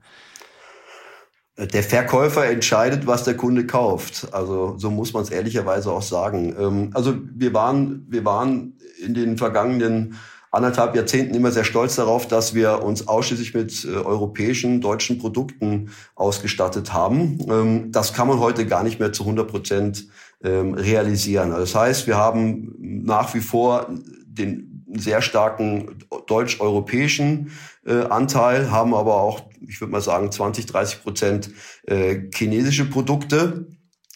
Der 1.57 1.83
Verkäufer 1.83 2.45
entscheidet, 2.49 3.05
was 3.05 3.23
der 3.23 3.35
Kunde 3.35 3.67
kauft. 3.67 4.29
Also 4.31 4.77
so 4.77 4.89
muss 4.89 5.13
man 5.13 5.23
es 5.23 5.29
ehrlicherweise 5.29 5.91
auch 5.91 6.01
sagen. 6.01 6.55
Ähm, 6.57 6.89
also 6.93 7.15
wir 7.35 7.53
waren, 7.53 8.05
wir 8.07 8.23
waren 8.23 8.77
in 9.01 9.13
den 9.13 9.37
vergangenen 9.37 10.15
anderthalb 10.51 10.95
Jahrzehnten 10.95 11.33
immer 11.33 11.51
sehr 11.51 11.63
stolz 11.63 11.95
darauf, 11.95 12.27
dass 12.27 12.53
wir 12.53 12.83
uns 12.83 13.07
ausschließlich 13.07 13.53
mit 13.53 13.85
äh, 13.85 13.95
europäischen, 13.95 14.81
deutschen 14.81 15.17
Produkten 15.17 15.91
ausgestattet 16.15 16.93
haben. 16.93 17.39
Ähm, 17.49 17.91
das 17.91 18.13
kann 18.13 18.27
man 18.27 18.39
heute 18.39 18.65
gar 18.65 18.83
nicht 18.83 18.99
mehr 18.99 19.13
zu 19.13 19.23
100 19.23 19.47
Prozent 19.47 20.07
ähm, 20.43 20.73
realisieren. 20.73 21.51
Also 21.51 21.61
das 21.61 21.75
heißt, 21.75 22.07
wir 22.07 22.17
haben 22.17 22.75
nach 22.79 23.33
wie 23.33 23.39
vor 23.39 23.87
den 24.25 24.85
sehr 24.93 25.21
starken 25.21 25.99
deutsch-europäischen 26.27 27.51
äh, 27.85 28.01
Anteil, 28.03 28.71
haben 28.71 28.93
aber 28.93 29.15
auch, 29.21 29.43
ich 29.65 29.79
würde 29.79 29.93
mal 29.93 30.01
sagen, 30.01 30.31
20, 30.31 30.65
30 30.65 31.01
Prozent 31.01 31.49
äh, 31.87 32.29
chinesische 32.33 32.85
Produkte. 32.85 33.67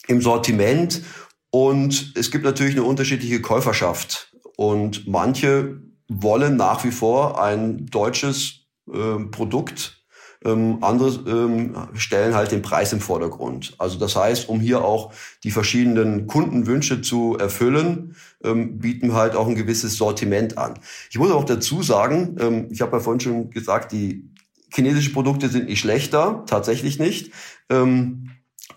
im 0.08 0.21
Sortiment 0.21 1.02
und 1.50 2.13
es 2.15 2.30
gibt 2.30 2.43
natürlich 2.43 2.76
eine 2.76 2.84
unterschiedliche 2.84 3.41
Käuferschaft. 3.41 4.35
Und 4.57 5.07
manche 5.07 5.81
wollen 6.07 6.55
nach 6.55 6.83
wie 6.83 6.91
vor 6.91 7.41
ein 7.41 7.85
deutsches 7.87 8.65
äh, 8.91 9.23
Produkt. 9.31 10.03
Ähm, 10.43 10.77
andere 10.81 11.09
ähm, 11.27 11.75
stellen 11.93 12.35
halt 12.35 12.51
den 12.51 12.61
Preis 12.61 12.93
im 12.93 12.99
Vordergrund. 12.99 13.73
Also 13.79 13.97
das 13.97 14.15
heißt, 14.15 14.47
um 14.47 14.59
hier 14.59 14.85
auch 14.85 15.11
die 15.43 15.49
verschiedenen 15.49 16.27
Kundenwünsche 16.27 17.01
zu 17.01 17.35
erfüllen, 17.39 18.15
ähm, 18.43 18.77
bieten 18.77 19.13
halt 19.13 19.35
auch 19.35 19.47
ein 19.47 19.55
gewisses 19.55 19.97
Sortiment 19.97 20.59
an. 20.59 20.75
Ich 21.09 21.17
muss 21.17 21.31
auch 21.31 21.45
dazu 21.45 21.81
sagen, 21.81 22.35
ähm, 22.39 22.67
ich 22.69 22.81
habe 22.81 22.97
ja 22.97 22.99
vorhin 22.99 23.21
schon 23.21 23.49
gesagt, 23.49 23.91
die 23.91 24.29
chinesischen 24.71 25.13
Produkte 25.13 25.49
sind 25.49 25.65
nicht 25.65 25.79
schlechter, 25.79 26.43
tatsächlich 26.45 26.99
nicht. 26.99 27.31
Ähm, 27.69 28.29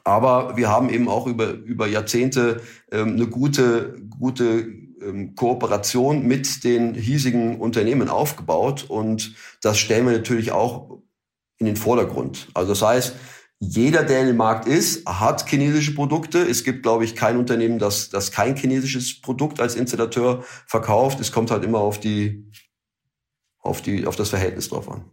aber 0.05 0.57
wir 0.57 0.71
haben 0.71 0.89
eben 0.89 1.09
auch 1.09 1.27
über, 1.27 1.53
über 1.53 1.87
Jahrzehnte 1.87 2.63
ähm, 2.91 3.09
eine 3.09 3.27
gute, 3.27 4.01
gute 4.19 4.88
Kooperation 5.35 6.27
mit 6.27 6.65
den 6.65 6.95
hiesigen 6.95 7.61
Unternehmen 7.61 8.09
aufgebaut. 8.09 8.87
Und 8.89 9.35
das 9.63 9.79
stellen 9.79 10.07
wir 10.07 10.13
natürlich 10.13 10.53
auch 10.53 10.99
in 11.59 11.67
den 11.67 11.77
Vordergrund. 11.77 12.49
Also 12.55 12.73
das 12.73 12.83
heißt, 12.83 13.15
jeder, 13.61 14.05
der 14.05 14.25
dem 14.25 14.37
Markt 14.37 14.69
ist, 14.69 15.05
hat 15.07 15.49
chinesische 15.49 15.95
Produkte. 15.95 16.39
Es 16.39 16.63
gibt, 16.63 16.85
glaube 16.85 17.05
ich, 17.05 17.17
kein 17.17 17.37
Unternehmen, 17.37 17.81
das, 17.81 18.09
das 18.09 18.31
kein 18.31 18.55
chinesisches 18.57 19.21
Produkt 19.21 19.61
als 19.61 19.75
Installateur 19.75 20.45
verkauft. 20.67 21.19
Es 21.19 21.33
kommt 21.33 21.51
halt 21.51 21.65
immer 21.65 21.81
auf 21.81 21.99
die, 21.99 22.51
auf 23.59 23.83
die, 23.83 24.07
auf 24.07 24.15
das 24.15 24.31
Verhältnis 24.31 24.69
drauf 24.69 24.89
an. 24.89 25.11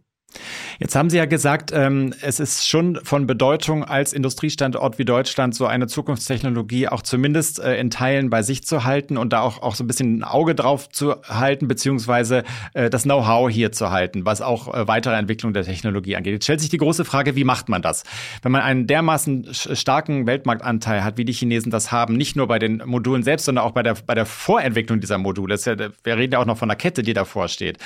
Jetzt 0.78 0.94
haben 0.94 1.08
Sie 1.08 1.16
ja 1.16 1.24
gesagt, 1.24 1.72
ähm, 1.74 2.12
es 2.20 2.38
ist 2.38 2.68
schon 2.68 2.98
von 3.02 3.26
Bedeutung, 3.26 3.84
als 3.84 4.12
Industriestandort 4.12 4.98
wie 4.98 5.04
Deutschland 5.04 5.54
so 5.54 5.66
eine 5.66 5.86
Zukunftstechnologie 5.86 6.88
auch 6.88 7.02
zumindest 7.02 7.60
äh, 7.60 7.76
in 7.78 7.90
Teilen 7.90 8.28
bei 8.28 8.42
sich 8.42 8.64
zu 8.64 8.84
halten 8.84 9.16
und 9.16 9.32
da 9.32 9.40
auch, 9.40 9.62
auch 9.62 9.74
so 9.74 9.84
ein 9.84 9.86
bisschen 9.86 10.18
ein 10.18 10.24
Auge 10.24 10.54
drauf 10.54 10.88
zu 10.90 11.16
halten, 11.22 11.66
beziehungsweise 11.66 12.44
äh, 12.74 12.90
das 12.90 13.04
Know-how 13.04 13.50
hier 13.50 13.72
zu 13.72 13.90
halten, 13.90 14.26
was 14.26 14.42
auch 14.42 14.72
äh, 14.72 14.86
weitere 14.86 15.14
Entwicklung 15.14 15.54
der 15.54 15.64
Technologie 15.64 16.16
angeht. 16.16 16.34
Jetzt 16.34 16.44
stellt 16.44 16.60
sich 16.60 16.68
die 16.68 16.78
große 16.78 17.04
Frage, 17.04 17.36
wie 17.36 17.44
macht 17.44 17.68
man 17.68 17.80
das? 17.80 18.04
Wenn 18.42 18.52
man 18.52 18.60
einen 18.60 18.86
dermaßen 18.86 19.48
starken 19.52 20.26
Weltmarktanteil 20.26 21.02
hat, 21.02 21.16
wie 21.16 21.24
die 21.24 21.32
Chinesen 21.32 21.70
das 21.70 21.90
haben, 21.90 22.16
nicht 22.16 22.36
nur 22.36 22.48
bei 22.48 22.58
den 22.58 22.82
Modulen 22.84 23.22
selbst, 23.22 23.46
sondern 23.46 23.64
auch 23.64 23.72
bei 23.72 23.82
der, 23.82 23.94
bei 24.06 24.14
der 24.14 24.26
Vorentwicklung 24.26 25.00
dieser 25.00 25.18
Module. 25.18 25.56
Ja, 25.56 25.76
wir 25.76 26.16
reden 26.16 26.34
ja 26.34 26.38
auch 26.38 26.46
noch 26.46 26.58
von 26.58 26.70
einer 26.70 26.76
Kette, 26.76 27.02
die 27.02 27.14
davor 27.14 27.48
steht. 27.48 27.78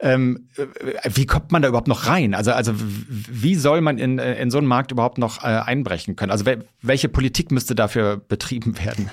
Ähm, 0.00 0.48
äh, 0.56 1.10
wie 1.12 1.26
kommt 1.26 1.50
man 1.50 1.62
da 1.62 1.68
überhaupt 1.68 1.88
noch 1.88 2.06
rein? 2.06 2.27
Also, 2.34 2.52
also 2.52 2.72
wie 2.76 3.54
soll 3.54 3.80
man 3.80 3.98
in, 3.98 4.18
in 4.18 4.50
so 4.50 4.58
einen 4.58 4.66
Markt 4.66 4.92
überhaupt 4.92 5.18
noch 5.18 5.42
äh, 5.42 5.46
einbrechen 5.46 6.16
können? 6.16 6.32
Also 6.32 6.44
welche 6.82 7.08
Politik 7.08 7.50
müsste 7.50 7.74
dafür 7.74 8.16
betrieben 8.16 8.78
werden? 8.78 9.10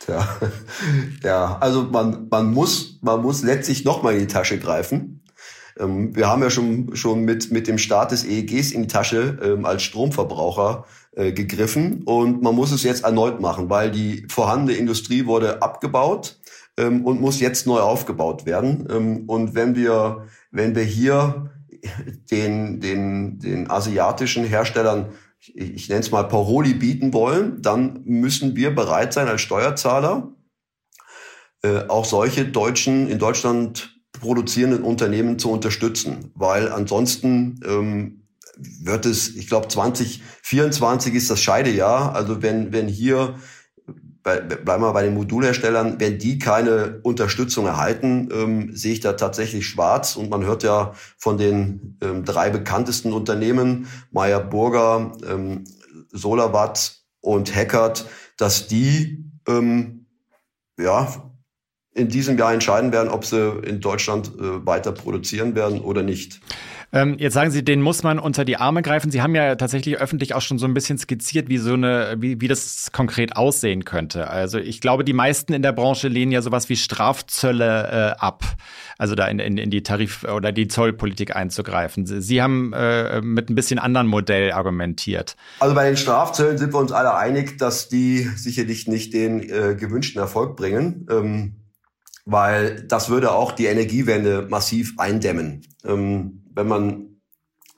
Tja, 0.00 0.28
ja, 1.24 1.58
also 1.60 1.82
man, 1.84 2.28
man 2.30 2.52
muss, 2.52 2.98
man 3.02 3.22
muss 3.22 3.42
letztlich 3.42 3.84
nochmal 3.84 4.14
in 4.14 4.20
die 4.20 4.26
Tasche 4.26 4.58
greifen. 4.58 5.22
Ähm, 5.78 6.14
wir 6.14 6.28
haben 6.28 6.42
ja 6.42 6.50
schon, 6.50 6.94
schon 6.94 7.24
mit, 7.24 7.50
mit 7.50 7.66
dem 7.68 7.78
Start 7.78 8.12
des 8.12 8.24
EEGs 8.24 8.72
in 8.72 8.82
die 8.82 8.88
Tasche 8.88 9.38
ähm, 9.42 9.64
als 9.64 9.82
Stromverbraucher 9.82 10.84
äh, 11.12 11.32
gegriffen 11.32 12.02
und 12.04 12.42
man 12.42 12.54
muss 12.54 12.72
es 12.72 12.82
jetzt 12.82 13.04
erneut 13.04 13.40
machen, 13.40 13.68
weil 13.68 13.90
die 13.90 14.26
vorhandene 14.30 14.78
Industrie 14.78 15.26
wurde 15.26 15.62
abgebaut 15.62 16.38
ähm, 16.76 17.04
und 17.04 17.20
muss 17.20 17.40
jetzt 17.40 17.66
neu 17.66 17.80
aufgebaut 17.80 18.46
werden. 18.46 18.86
Ähm, 18.90 19.24
und 19.26 19.54
wenn 19.54 19.74
wir, 19.74 20.26
wenn 20.50 20.74
wir 20.74 20.84
hier 20.84 21.50
den, 22.30 22.80
den, 22.80 23.38
den 23.38 23.70
asiatischen 23.70 24.44
Herstellern, 24.44 25.12
ich, 25.38 25.56
ich 25.56 25.88
nenne 25.88 26.00
es 26.00 26.10
mal 26.10 26.24
Paroli 26.24 26.74
bieten 26.74 27.12
wollen, 27.12 27.62
dann 27.62 28.02
müssen 28.04 28.56
wir 28.56 28.74
bereit 28.74 29.12
sein 29.12 29.28
als 29.28 29.40
Steuerzahler, 29.40 30.32
äh, 31.62 31.88
auch 31.88 32.04
solche 32.04 32.44
deutschen, 32.46 33.08
in 33.08 33.18
Deutschland 33.18 33.96
produzierenden 34.12 34.82
Unternehmen 34.82 35.38
zu 35.38 35.50
unterstützen, 35.50 36.30
weil 36.34 36.72
ansonsten 36.72 37.60
ähm, 37.66 38.26
wird 38.56 39.04
es, 39.04 39.34
ich 39.34 39.48
glaube 39.48 39.68
2024 39.68 41.14
ist 41.14 41.30
das 41.30 41.42
Scheidejahr, 41.42 42.14
also 42.14 42.42
wenn, 42.42 42.72
wenn 42.72 42.88
hier 42.88 43.34
bei, 44.26 44.40
bleiben 44.40 44.82
wir 44.82 44.92
bei 44.92 45.04
den 45.04 45.14
Modulherstellern, 45.14 46.00
wenn 46.00 46.18
die 46.18 46.40
keine 46.40 46.98
Unterstützung 47.04 47.66
erhalten, 47.66 48.28
ähm, 48.32 48.74
sehe 48.74 48.94
ich 48.94 48.98
da 48.98 49.12
tatsächlich 49.12 49.68
schwarz. 49.68 50.16
Und 50.16 50.30
man 50.30 50.44
hört 50.44 50.64
ja 50.64 50.94
von 51.16 51.38
den 51.38 51.96
ähm, 52.02 52.24
drei 52.24 52.50
bekanntesten 52.50 53.12
Unternehmen, 53.12 53.86
Meyer 54.10 54.40
Burger, 54.40 55.12
ähm, 55.30 55.62
Solarwatt 56.10 57.02
und 57.20 57.54
Hackert, 57.54 58.06
dass 58.36 58.66
die 58.66 59.24
ähm, 59.46 60.06
ja 60.76 61.06
in 61.94 62.08
diesem 62.08 62.36
Jahr 62.36 62.52
entscheiden 62.52 62.90
werden, 62.90 63.08
ob 63.08 63.24
sie 63.24 63.60
in 63.60 63.80
Deutschland 63.80 64.32
äh, 64.40 64.66
weiter 64.66 64.90
produzieren 64.90 65.54
werden 65.54 65.80
oder 65.80 66.02
nicht. 66.02 66.40
Ähm, 66.92 67.16
jetzt 67.18 67.34
sagen 67.34 67.50
Sie, 67.50 67.64
den 67.64 67.82
muss 67.82 68.02
man 68.02 68.18
unter 68.18 68.44
die 68.44 68.56
Arme 68.56 68.82
greifen. 68.82 69.10
Sie 69.10 69.20
haben 69.20 69.34
ja 69.34 69.56
tatsächlich 69.56 69.98
öffentlich 69.98 70.34
auch 70.34 70.40
schon 70.40 70.58
so 70.58 70.66
ein 70.66 70.74
bisschen 70.74 70.98
skizziert, 70.98 71.48
wie 71.48 71.58
so 71.58 71.74
eine, 71.74 72.16
wie, 72.18 72.40
wie 72.40 72.48
das 72.48 72.90
konkret 72.92 73.36
aussehen 73.36 73.84
könnte. 73.84 74.30
Also 74.30 74.58
ich 74.58 74.80
glaube, 74.80 75.04
die 75.04 75.12
meisten 75.12 75.52
in 75.52 75.62
der 75.62 75.72
Branche 75.72 76.08
lehnen 76.08 76.32
ja 76.32 76.42
sowas 76.42 76.68
wie 76.68 76.76
Strafzölle 76.76 78.14
äh, 78.16 78.20
ab. 78.20 78.44
Also 78.98 79.14
da 79.14 79.26
in, 79.26 79.38
in, 79.38 79.58
in 79.58 79.70
die 79.70 79.82
Tarif- 79.82 80.24
oder 80.24 80.52
die 80.52 80.68
Zollpolitik 80.68 81.34
einzugreifen. 81.34 82.06
Sie 82.06 82.40
haben 82.40 82.72
äh, 82.72 83.20
mit 83.20 83.50
ein 83.50 83.54
bisschen 83.54 83.78
anderen 83.78 84.06
Modell 84.06 84.52
argumentiert. 84.52 85.36
Also 85.60 85.74
bei 85.74 85.86
den 85.86 85.96
Strafzöllen 85.96 86.56
sind 86.56 86.72
wir 86.72 86.78
uns 86.78 86.92
alle 86.92 87.14
einig, 87.14 87.58
dass 87.58 87.88
die 87.88 88.22
sicherlich 88.36 88.86
nicht 88.86 89.12
den 89.12 89.42
äh, 89.42 89.74
gewünschten 89.74 90.20
Erfolg 90.20 90.56
bringen. 90.56 91.06
Ähm 91.10 91.56
weil 92.26 92.82
das 92.82 93.08
würde 93.08 93.30
auch 93.30 93.52
die 93.52 93.66
Energiewende 93.66 94.48
massiv 94.50 94.94
eindämmen. 94.98 95.62
Ähm, 95.84 96.42
wenn 96.56 96.66
man 96.66 97.02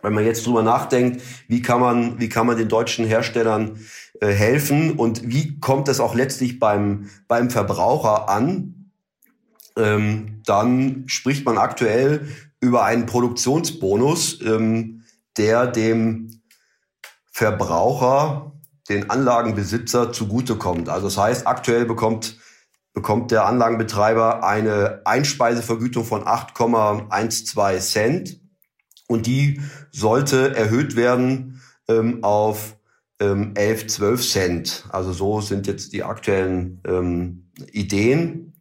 wenn 0.01 0.15
man 0.15 0.25
jetzt 0.25 0.47
drüber 0.47 0.63
nachdenkt, 0.63 1.23
wie 1.49 1.61
kann 1.61 1.81
man 1.81 2.21
wie 2.21 2.29
kann 2.29 2.47
man 2.47 2.57
den 2.57 2.69
deutschen 2.69 3.05
Herstellern 3.05 3.81
äh, 4.21 4.29
helfen 4.29 4.93
und 4.93 5.29
wie 5.29 5.59
kommt 5.59 5.89
es 5.89 6.01
auch 6.01 6.15
letztlich 6.15 6.59
beim 6.59 7.11
beim 7.27 7.51
Verbraucher 7.51 8.29
an, 8.29 8.93
ähm, 9.77 10.41
dann 10.47 11.05
spricht 11.09 11.45
man 11.45 11.59
aktuell 11.59 12.29
über 12.61 12.85
einen 12.85 13.07
Produktionsbonus, 13.07 14.41
ähm, 14.43 15.03
der 15.37 15.67
dem 15.67 16.41
Verbraucher, 17.31 18.53
den 18.89 19.11
Anlagenbesitzer 19.11 20.13
zugutekommt. 20.13 20.89
Also 20.89 21.09
das 21.09 21.19
heißt, 21.19 21.47
aktuell 21.47 21.85
bekommt 21.85 22.39
bekommt 22.95 23.31
der 23.31 23.47
Anlagenbetreiber 23.47 24.45
eine 24.45 25.03
Einspeisevergütung 25.05 26.05
von 26.05 26.25
8,12 26.25 27.79
Cent 27.81 28.41
und 29.09 29.27
die 29.27 29.61
sollte 29.91 30.55
erhöht 30.55 30.95
werden 30.95 31.61
ähm, 31.89 32.23
auf 32.23 32.77
ähm, 33.21 33.53
11, 33.57 33.89
12 33.89 34.31
Cent. 34.31 34.85
Also 34.91 35.13
so 35.13 35.41
sind 35.41 35.67
jetzt 35.67 35.93
die 35.93 36.05
aktuellen 36.05 36.81
ähm, 36.87 37.51
Ideen. 37.73 38.53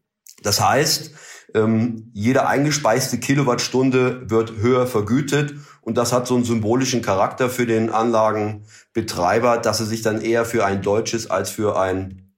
Das 0.41 0.61
heißt, 0.61 1.11
ähm, 1.53 2.11
jede 2.13 2.47
eingespeiste 2.47 3.19
Kilowattstunde 3.19 4.29
wird 4.29 4.57
höher 4.57 4.87
vergütet 4.87 5.55
und 5.81 5.97
das 5.97 6.11
hat 6.11 6.27
so 6.27 6.35
einen 6.35 6.43
symbolischen 6.43 7.01
Charakter 7.01 7.49
für 7.49 7.65
den 7.65 7.89
Anlagenbetreiber, 7.89 9.57
dass 9.57 9.79
er 9.79 9.85
sich 9.85 10.01
dann 10.01 10.21
eher 10.21 10.45
für 10.45 10.65
ein 10.65 10.81
deutsches 10.81 11.29
als 11.29 11.49
für 11.49 11.79
ein 11.79 12.33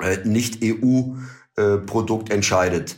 äh, 0.00 0.18
Nicht-EU-Produkt 0.24 2.30
äh, 2.30 2.34
entscheidet. 2.34 2.96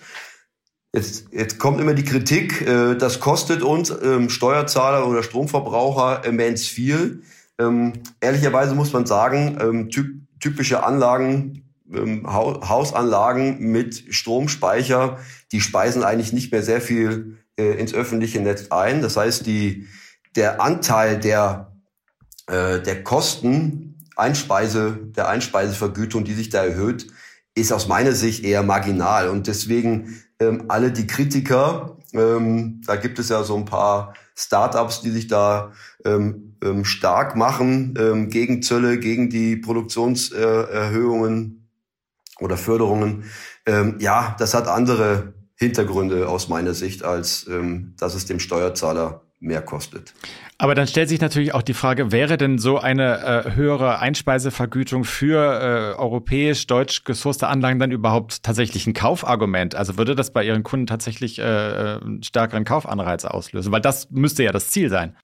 Jetzt, 0.95 1.25
jetzt 1.33 1.59
kommt 1.59 1.81
immer 1.81 1.95
die 1.95 2.05
Kritik, 2.05 2.61
äh, 2.61 2.95
das 2.95 3.19
kostet 3.19 3.63
uns 3.63 3.91
ähm, 3.91 4.31
Steuerzahler 4.31 5.09
oder 5.09 5.25
Stromverbraucher 5.25 6.25
immens 6.25 6.69
viel. 6.69 7.23
Ähm, 7.59 7.95
ehrlicherweise 8.21 8.77
muss 8.77 8.93
man 8.93 9.05
sagen, 9.05 9.59
ähm, 9.61 9.91
typ, 9.91 10.21
typische 10.39 10.85
Anlagen, 10.85 11.65
ähm, 11.93 12.33
Hausanlagen 12.33 13.59
mit 13.59 14.05
Stromspeicher, 14.15 15.19
die 15.51 15.61
speisen 15.61 16.05
eigentlich 16.05 16.33
nicht 16.33 16.53
mehr 16.53 16.63
sehr 16.63 16.81
viel 16.81 17.39
äh, 17.57 17.73
ins 17.73 17.93
öffentliche 17.93 18.41
Netz 18.41 18.69
ein. 18.71 19.03
Das 19.03 19.17
heißt, 19.17 19.47
die, 19.47 19.89
der 20.37 20.63
Anteil 20.63 21.19
der, 21.19 21.73
äh, 22.47 22.79
der 22.81 23.03
Kosten, 23.03 24.07
Einspeise, 24.15 24.97
der 25.17 25.27
Einspeisevergütung, 25.29 26.23
die 26.23 26.35
sich 26.35 26.51
da 26.51 26.65
erhöht, 26.65 27.09
ist 27.55 27.73
aus 27.73 27.89
meiner 27.89 28.13
Sicht 28.13 28.45
eher 28.45 28.63
marginal. 28.63 29.29
Und 29.29 29.47
deswegen 29.47 30.23
ähm, 30.41 30.65
alle 30.69 30.93
die 30.93 31.07
Kritiker, 31.07 31.99
ähm, 32.13 32.83
da 32.87 32.97
gibt 32.97 33.19
es 33.19 33.29
ja 33.29 33.43
so 33.45 33.57
ein 33.57 33.65
paar 33.65 34.15
Startups, 34.37 35.01
die 35.01 35.11
sich 35.11 35.29
da 35.29 35.73
ähm, 36.05 36.57
ähm, 36.63 36.85
stark 36.85 37.37
machen 37.37 37.95
ähm, 37.99 38.29
gegen 38.29 38.63
Zölle, 38.63 38.99
gegen 38.99 39.31
die 39.31 39.57
Produktionserhöhungen 39.57 41.69
äh, 42.41 42.45
oder 42.45 42.57
Förderungen. 42.57 43.25
Ähm, 43.67 43.97
ja, 44.01 44.35
das 44.39 44.55
hat 44.55 44.67
andere 44.67 45.35
Hintergründe 45.57 46.29
aus 46.29 46.49
meiner 46.49 46.75
Sicht, 46.75 47.05
als 47.05 47.47
ähm, 47.49 47.95
dass 47.97 48.15
es 48.15 48.27
dem 48.27 48.41
Steuerzahler 48.41 49.23
mehr 49.45 49.63
kostet. 49.63 50.15
Aber 50.59 50.75
dann 50.75 50.87
stellt 50.87 51.09
sich 51.09 51.21
natürlich 51.21 51.53
auch 51.55 51.63
die 51.63 51.75
Frage, 51.75 52.13
wäre 52.13 52.37
denn 52.37 52.59
so 52.59 52.79
eine 52.79 53.45
äh, 53.47 53.55
höhere 53.55 53.99
Einspeisevergütung 53.99 55.05
für 55.05 55.39
äh, 55.39 55.99
europäisch-deutsch 55.99 57.05
gesourcete 57.05 57.49
Anlagen 57.49 57.79
dann 57.79 57.91
überhaupt 57.91 58.43
tatsächlich 58.43 58.87
ein 58.87 58.95
Kaufargument? 58.95 59.75
Also 59.75 59.99
würde 59.99 60.15
das 60.15 60.33
bei 60.33 60.45
Ihren 60.45 60.63
Kunden 60.63 60.87
tatsächlich 60.87 61.39
äh, 61.39 61.43
einen 61.43 62.23
stärkeren 62.23 62.65
Kaufanreiz 62.65 63.25
auslösen? 63.25 63.73
Weil 63.73 63.81
das 63.81 64.11
müsste 64.11 64.45
ja 64.45 64.53
das 64.53 64.71
Ziel 64.71 64.91
sein. 64.91 65.17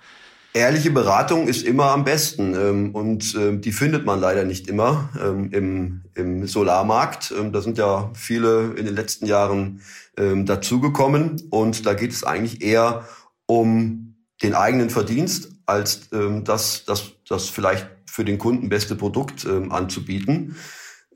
Ehrliche 0.53 0.91
Beratung 0.91 1.47
ist 1.47 1.65
immer 1.65 1.93
am 1.93 2.05
besten 2.05 2.55
ähm, 2.55 2.91
und 2.93 3.37
ähm, 3.37 3.61
die 3.61 3.71
findet 3.71 4.05
man 4.05 4.19
leider 4.19 4.43
nicht 4.43 4.67
immer 4.67 5.09
ähm, 5.23 5.51
im, 5.53 6.01
im 6.15 6.45
Solarmarkt. 6.49 7.33
Ähm, 7.39 7.53
da 7.53 7.61
sind 7.61 7.79
ja 7.79 8.11
viele 8.15 8.75
in 8.77 8.85
den 8.85 8.97
letzten 8.97 9.27
Jahren 9.27 9.81
ähm, 10.17 10.47
dazugekommen 10.47 11.41
und 11.51 11.87
da 11.87 11.95
geht 11.95 12.11
es 12.11 12.25
eigentlich 12.25 12.63
eher 12.63 13.05
um 13.47 14.10
den 14.43 14.55
eigenen 14.55 14.91
Verdienst, 14.91 15.51
als 15.67 16.09
ähm, 16.13 16.45
das, 16.45 16.85
das, 16.85 17.13
das 17.29 17.49
vielleicht 17.49 17.89
für 18.07 18.25
den 18.25 18.39
Kunden 18.39 18.69
beste 18.69 18.97
Produkt 18.97 19.45
ähm, 19.45 19.73
anzubieten. 19.73 20.57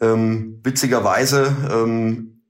Ähm, 0.01 0.61
witzigerweise 0.63 1.57
ähm, 1.71 2.43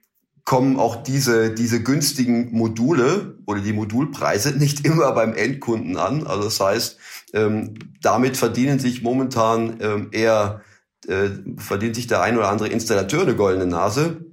kommen 0.45 0.79
auch 0.79 1.03
diese, 1.03 1.55
diese 1.55 1.83
günstigen 1.83 2.53
Module 2.53 3.39
oder 3.47 3.61
die 3.61 3.73
Modulpreise 3.73 4.53
nicht 4.59 4.87
immer 4.87 5.13
beim 5.13 5.35
Endkunden 5.35 5.97
an. 5.97 6.27
Also 6.27 6.45
das 6.45 6.61
heißt, 6.61 6.99
ähm, 7.33 7.75
damit 8.03 8.37
verdienen 8.37 8.79
sich 8.79 9.03
momentan 9.03 9.79
ähm, 9.81 10.09
eher, 10.13 10.63
äh, 11.07 11.31
verdient 11.57 11.97
sich 11.97 12.07
der 12.07 12.23
ein 12.23 12.37
oder 12.37 12.49
andere 12.49 12.69
Installateur 12.69 13.23
eine 13.23 13.37
goldene 13.37 13.67
Nase. 13.67 14.25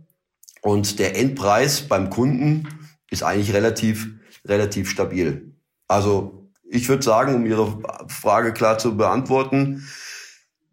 Und 0.62 1.00
der 1.00 1.18
Endpreis 1.18 1.82
beim 1.82 2.10
Kunden 2.10 2.68
ist 3.10 3.24
eigentlich 3.24 3.54
relativ, 3.54 4.10
relativ 4.46 4.90
stabil. 4.90 5.51
Also 5.92 6.50
ich 6.70 6.88
würde 6.88 7.04
sagen, 7.04 7.36
um 7.36 7.46
Ihre 7.46 7.78
Frage 8.08 8.54
klar 8.54 8.78
zu 8.78 8.96
beantworten, 8.96 9.86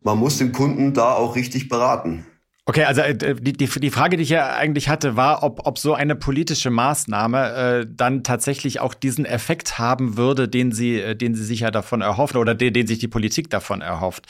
man 0.00 0.16
muss 0.16 0.38
den 0.38 0.52
Kunden 0.52 0.94
da 0.94 1.12
auch 1.14 1.34
richtig 1.34 1.68
beraten. 1.68 2.24
Okay, 2.66 2.84
also 2.84 3.00
äh, 3.00 3.34
die, 3.34 3.54
die, 3.54 3.66
die 3.66 3.90
Frage, 3.90 4.18
die 4.18 4.22
ich 4.22 4.28
ja 4.28 4.54
eigentlich 4.54 4.88
hatte, 4.90 5.16
war, 5.16 5.42
ob, 5.42 5.66
ob 5.66 5.78
so 5.78 5.94
eine 5.94 6.14
politische 6.14 6.70
Maßnahme 6.70 7.52
äh, 7.54 7.86
dann 7.88 8.22
tatsächlich 8.22 8.78
auch 8.78 8.92
diesen 8.92 9.24
Effekt 9.24 9.78
haben 9.78 10.18
würde, 10.18 10.48
den 10.48 10.70
sie, 10.70 11.00
äh, 11.00 11.16
den 11.16 11.34
sie 11.34 11.44
sich 11.44 11.60
ja 11.60 11.70
davon 11.70 12.02
erhoffen 12.02 12.36
oder 12.36 12.54
den, 12.54 12.74
den 12.74 12.86
sich 12.86 12.98
die 12.98 13.08
Politik 13.08 13.48
davon 13.48 13.80
erhofft. 13.80 14.26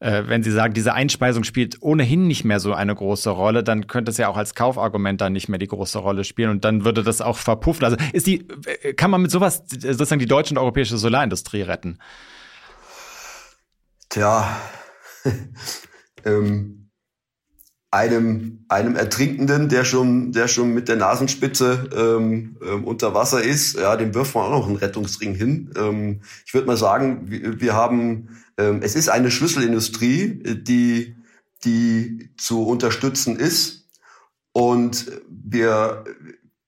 Äh, 0.00 0.22
wenn 0.28 0.42
Sie 0.42 0.50
sagen, 0.50 0.72
diese 0.72 0.94
Einspeisung 0.94 1.44
spielt 1.44 1.82
ohnehin 1.82 2.26
nicht 2.26 2.44
mehr 2.44 2.58
so 2.58 2.72
eine 2.72 2.94
große 2.94 3.28
Rolle, 3.28 3.62
dann 3.62 3.86
könnte 3.86 4.10
es 4.10 4.16
ja 4.16 4.28
auch 4.28 4.36
als 4.38 4.54
Kaufargument 4.54 5.20
dann 5.20 5.34
nicht 5.34 5.50
mehr 5.50 5.58
die 5.58 5.66
große 5.66 5.98
Rolle 5.98 6.24
spielen 6.24 6.48
und 6.48 6.64
dann 6.64 6.86
würde 6.86 7.02
das 7.02 7.20
auch 7.20 7.36
verpuffen. 7.36 7.84
Also 7.84 7.98
ist 8.14 8.26
die, 8.26 8.48
äh, 8.82 8.94
kann 8.94 9.10
man 9.10 9.20
mit 9.20 9.30
sowas 9.30 9.62
sozusagen 9.68 10.18
die 10.18 10.26
deutsche 10.26 10.54
und 10.54 10.58
europäische 10.58 10.96
Solarindustrie 10.96 11.62
retten? 11.62 11.98
Tja, 14.08 14.56
ähm 16.24 16.80
einem, 17.90 18.64
einem 18.68 18.94
Ertrinkenden, 18.94 19.68
der 19.68 19.84
schon, 19.84 20.30
der 20.32 20.46
schon 20.46 20.72
mit 20.72 20.88
der 20.88 20.96
Nasenspitze 20.96 21.90
ähm, 21.92 22.56
ähm, 22.64 22.84
unter 22.84 23.14
Wasser 23.14 23.42
ist, 23.42 23.76
ja, 23.76 23.96
dem 23.96 24.14
wirft 24.14 24.34
man 24.34 24.44
auch 24.44 24.50
noch 24.50 24.66
einen 24.68 24.76
Rettungsring 24.76 25.34
hin. 25.34 25.72
Ähm, 25.76 26.20
ich 26.46 26.54
würde 26.54 26.68
mal 26.68 26.76
sagen, 26.76 27.30
wir, 27.30 27.60
wir 27.60 27.74
haben, 27.74 28.28
es 28.82 28.94
ist 28.94 29.08
eine 29.08 29.30
Schlüsselindustrie, 29.30 30.42
die, 30.62 31.16
die 31.64 32.30
zu 32.36 32.66
unterstützen 32.66 33.36
ist. 33.36 33.88
Und 34.52 35.06
wir, 35.28 36.04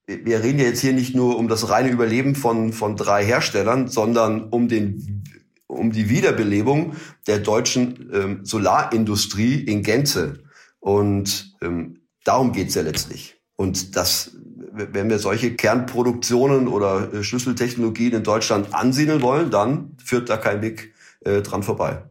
wir 0.07 0.43
reden 0.43 0.59
ja 0.59 0.65
jetzt 0.65 0.81
hier 0.81 0.93
nicht 0.93 1.15
nur 1.15 1.37
um 1.37 1.47
das 1.47 1.69
reine 1.69 1.89
Überleben 1.89 2.35
von, 2.35 2.73
von 2.73 2.95
drei 2.95 3.25
Herstellern, 3.25 3.87
sondern 3.87 4.49
um 4.49 4.67
den, 4.67 5.23
um 5.67 5.91
die 5.91 6.09
Wiederbelebung 6.09 6.95
der 7.27 7.39
deutschen 7.39 8.09
ähm, 8.13 8.45
Solarindustrie 8.45 9.55
in 9.55 9.83
Gänze. 9.83 10.43
Und 10.79 11.55
ähm, 11.61 12.01
darum 12.23 12.53
geht's 12.53 12.75
ja 12.75 12.81
letztlich. 12.81 13.37
Und 13.55 13.95
das, 13.95 14.31
wenn 14.71 15.09
wir 15.09 15.19
solche 15.19 15.55
Kernproduktionen 15.55 16.67
oder 16.67 17.13
äh, 17.13 17.23
Schlüsseltechnologien 17.23 18.13
in 18.13 18.23
Deutschland 18.23 18.73
ansiedeln 18.73 19.21
wollen, 19.21 19.51
dann 19.51 19.95
führt 20.03 20.29
da 20.29 20.37
kein 20.37 20.61
Weg 20.61 20.92
äh, 21.25 21.41
dran 21.41 21.63
vorbei. 21.63 22.03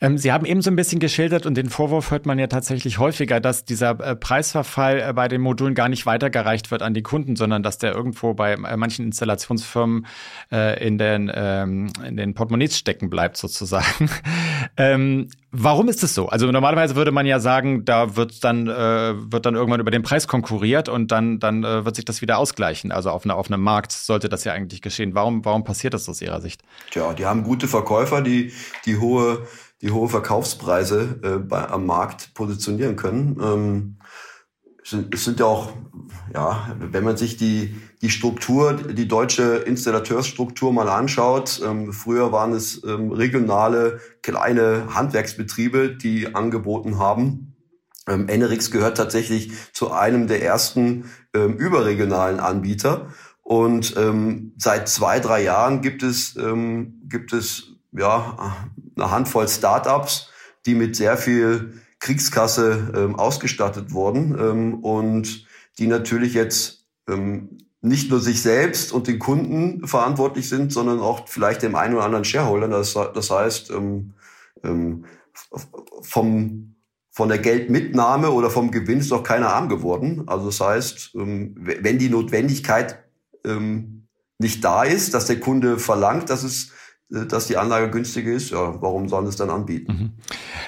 Ähm, 0.00 0.18
Sie 0.18 0.32
haben 0.32 0.46
eben 0.46 0.62
so 0.62 0.70
ein 0.70 0.76
bisschen 0.76 1.00
geschildert 1.00 1.46
und 1.46 1.54
den 1.54 1.68
Vorwurf 1.68 2.10
hört 2.10 2.26
man 2.26 2.38
ja 2.38 2.46
tatsächlich 2.46 2.98
häufiger, 2.98 3.40
dass 3.40 3.64
dieser 3.64 3.98
äh, 4.00 4.16
Preisverfall 4.16 5.00
äh, 5.00 5.12
bei 5.12 5.28
den 5.28 5.40
Modulen 5.40 5.74
gar 5.74 5.88
nicht 5.88 6.06
weitergereicht 6.06 6.70
wird 6.70 6.82
an 6.82 6.94
die 6.94 7.02
Kunden, 7.02 7.36
sondern 7.36 7.62
dass 7.62 7.78
der 7.78 7.94
irgendwo 7.94 8.34
bei 8.34 8.52
äh, 8.52 8.76
manchen 8.76 9.06
Installationsfirmen 9.06 10.06
äh, 10.52 10.84
in, 10.86 10.98
den, 10.98 11.30
ähm, 11.34 11.90
in 12.06 12.16
den 12.16 12.34
Portemonnaies 12.34 12.76
stecken 12.76 13.10
bleibt 13.10 13.36
sozusagen. 13.36 14.10
ähm, 14.76 15.28
warum 15.50 15.88
ist 15.88 16.02
es 16.02 16.14
so? 16.14 16.28
Also 16.28 16.50
normalerweise 16.50 16.96
würde 16.96 17.12
man 17.12 17.26
ja 17.26 17.40
sagen, 17.40 17.84
da 17.84 18.16
wird 18.16 18.44
dann, 18.44 18.68
äh, 18.68 19.14
wird 19.32 19.46
dann 19.46 19.54
irgendwann 19.54 19.80
über 19.80 19.90
den 19.90 20.02
Preis 20.02 20.28
konkurriert 20.28 20.88
und 20.88 21.10
dann, 21.10 21.38
dann 21.38 21.64
äh, 21.64 21.84
wird 21.84 21.96
sich 21.96 22.04
das 22.04 22.20
wieder 22.22 22.38
ausgleichen. 22.38 22.92
Also 22.92 23.10
auf, 23.10 23.24
eine, 23.24 23.34
auf 23.34 23.50
einem 23.50 23.62
Markt 23.62 23.92
sollte 23.92 24.28
das 24.28 24.44
ja 24.44 24.52
eigentlich 24.52 24.82
geschehen. 24.82 25.14
Warum, 25.14 25.44
warum 25.44 25.64
passiert 25.64 25.94
das 25.94 26.08
aus 26.08 26.20
Ihrer 26.20 26.40
Sicht? 26.40 26.62
Tja, 26.90 27.14
die 27.14 27.26
haben 27.26 27.42
gute 27.42 27.68
Verkäufer, 27.68 28.20
die, 28.22 28.52
die 28.84 28.98
hohe 28.98 29.46
die 29.82 29.90
hohe 29.90 30.08
Verkaufspreise 30.08 31.20
äh, 31.22 31.38
bei, 31.38 31.68
am 31.68 31.86
Markt 31.86 32.34
positionieren 32.34 32.96
können. 32.96 33.38
Ähm, 33.42 33.96
es 35.10 35.24
sind 35.24 35.40
ja 35.40 35.46
auch, 35.46 35.72
ja, 36.32 36.76
wenn 36.78 37.02
man 37.02 37.16
sich 37.16 37.36
die, 37.36 37.74
die 38.02 38.10
Struktur, 38.10 38.74
die 38.74 39.08
deutsche 39.08 39.56
Installateursstruktur 39.56 40.72
mal 40.72 40.88
anschaut, 40.88 41.60
ähm, 41.64 41.92
früher 41.92 42.30
waren 42.30 42.52
es 42.52 42.84
ähm, 42.84 43.10
regionale 43.10 44.00
kleine 44.22 44.94
Handwerksbetriebe, 44.94 45.96
die 45.96 46.34
angeboten 46.36 46.98
haben. 46.98 47.56
Ähm, 48.08 48.28
Enerix 48.28 48.70
gehört 48.70 48.96
tatsächlich 48.96 49.50
zu 49.72 49.90
einem 49.90 50.28
der 50.28 50.42
ersten 50.42 51.10
ähm, 51.34 51.56
überregionalen 51.56 52.38
Anbieter. 52.38 53.08
Und 53.42 53.96
ähm, 53.96 54.54
seit 54.56 54.88
zwei, 54.88 55.18
drei 55.18 55.42
Jahren 55.42 55.80
gibt 55.80 56.04
es, 56.04 56.36
ähm, 56.36 57.02
gibt 57.08 57.32
es 57.32 57.75
ja, 57.98 58.66
eine 58.96 59.10
Handvoll 59.10 59.48
Startups, 59.48 60.30
die 60.64 60.74
mit 60.74 60.96
sehr 60.96 61.16
viel 61.16 61.80
Kriegskasse 61.98 62.92
ähm, 62.94 63.16
ausgestattet 63.16 63.92
wurden 63.92 64.36
ähm, 64.38 64.74
und 64.84 65.46
die 65.78 65.86
natürlich 65.86 66.34
jetzt 66.34 66.86
ähm, 67.08 67.58
nicht 67.80 68.10
nur 68.10 68.20
sich 68.20 68.42
selbst 68.42 68.92
und 68.92 69.06
den 69.06 69.18
Kunden 69.18 69.86
verantwortlich 69.86 70.48
sind, 70.48 70.72
sondern 70.72 71.00
auch 71.00 71.28
vielleicht 71.28 71.62
dem 71.62 71.76
einen 71.76 71.94
oder 71.94 72.04
anderen 72.04 72.24
Shareholder. 72.24 72.68
Das, 72.68 72.94
das 72.94 73.30
heißt, 73.30 73.70
ähm, 73.70 74.14
ähm, 74.64 75.04
vom, 76.02 76.74
von 77.10 77.28
der 77.28 77.38
Geldmitnahme 77.38 78.30
oder 78.30 78.50
vom 78.50 78.70
Gewinn 78.70 78.98
ist 78.98 79.12
doch 79.12 79.22
keiner 79.22 79.52
arm 79.52 79.68
geworden. 79.68 80.24
Also 80.26 80.46
das 80.46 80.60
heißt, 80.60 81.12
ähm, 81.14 81.54
wenn 81.56 81.98
die 81.98 82.10
Notwendigkeit 82.10 83.04
ähm, 83.44 84.08
nicht 84.38 84.64
da 84.64 84.82
ist, 84.82 85.14
dass 85.14 85.26
der 85.26 85.40
Kunde 85.40 85.78
verlangt, 85.78 86.28
dass 86.28 86.42
es 86.42 86.72
dass 87.08 87.46
die 87.46 87.56
Anlage 87.56 87.88
günstiger 87.88 88.32
ist, 88.32 88.50
ja, 88.50 88.82
warum 88.82 89.08
sollen 89.08 89.26
es 89.28 89.36
dann 89.36 89.48
anbieten? 89.48 89.92
Mhm. 89.92 90.12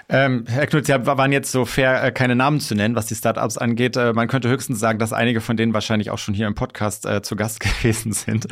Ähm, 0.09 0.45
Herr 0.47 0.69
Knut, 0.69 0.87
Sie 0.87 0.93
waren 0.93 1.33
jetzt 1.33 1.51
so 1.51 1.65
fair, 1.65 2.05
äh, 2.05 2.13
keine 2.13 2.37
Namen 2.37 2.61
zu 2.61 2.77
nennen, 2.77 2.95
was 2.95 3.07
die 3.07 3.17
Startups 3.17 3.59
angeht. 3.59 3.97
Äh, 3.97 4.13
man 4.13 4.29
könnte 4.29 4.49
höchstens 4.49 4.79
sagen, 4.79 5.01
dass 5.01 5.13
einige 5.13 5.41
von 5.41 5.57
denen 5.57 5.75
wahrscheinlich 5.75 6.11
auch 6.13 6.19
schon 6.19 6.35
hier 6.35 6.47
im 6.47 6.55
Podcast 6.55 7.07
äh, 7.07 7.23
zu 7.23 7.35
Gast 7.35 7.59
gewesen 7.83 8.13
sind. 8.13 8.47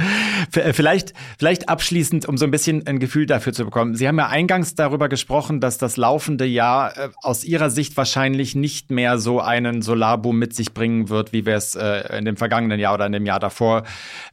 Äh, 0.52 0.72
vielleicht, 0.72 1.14
vielleicht 1.38 1.68
abschließend, 1.68 2.26
um 2.26 2.36
so 2.36 2.44
ein 2.44 2.50
bisschen 2.50 2.84
ein 2.88 2.98
Gefühl 2.98 3.26
dafür 3.26 3.52
zu 3.52 3.64
bekommen. 3.64 3.94
Sie 3.94 4.08
haben 4.08 4.18
ja 4.18 4.26
eingangs 4.26 4.74
darüber 4.74 5.08
gesprochen, 5.08 5.60
dass 5.60 5.78
das 5.78 5.96
laufende 5.96 6.44
Jahr 6.44 6.92
aus 7.22 7.44
Ihrer 7.44 7.70
Sicht 7.70 7.96
wahrscheinlich 7.96 8.56
nicht 8.56 8.90
mehr 8.90 9.18
so 9.18 9.40
einen 9.40 9.80
Solarboom 9.80 10.36
mit 10.36 10.56
sich 10.56 10.74
bringen 10.74 11.08
wird, 11.08 11.32
wie 11.32 11.46
wir 11.46 11.54
es 11.54 11.76
in 11.76 12.24
dem 12.24 12.36
vergangenen 12.36 12.80
Jahr 12.80 12.94
oder 12.94 13.06
in 13.06 13.12
dem 13.12 13.26
Jahr 13.26 13.38
davor 13.38 13.84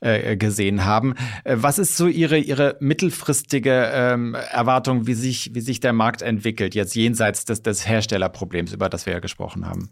gesehen 0.01 0.85
haben. 0.85 1.15
was 1.45 1.79
ist 1.79 1.97
so 1.97 2.07
Ihre, 2.07 2.37
Ihre 2.37 2.77
mittelfristige 2.79 3.42
langfristige 3.43 3.91
ähm, 3.93 4.35
Erwartung, 4.35 5.07
wie 5.07 5.13
sich, 5.13 5.51
wie 5.53 5.61
sich 5.61 5.79
der 5.79 5.93
Markt 5.93 6.21
entwickelt, 6.21 6.75
jetzt 6.75 6.95
jenseits 6.95 7.45
des, 7.45 7.61
des 7.61 7.87
Herstellerproblems, 7.87 8.73
über 8.73 8.89
das 8.89 9.05
wir 9.05 9.13
ja 9.13 9.19
gesprochen 9.19 9.67
haben? 9.67 9.89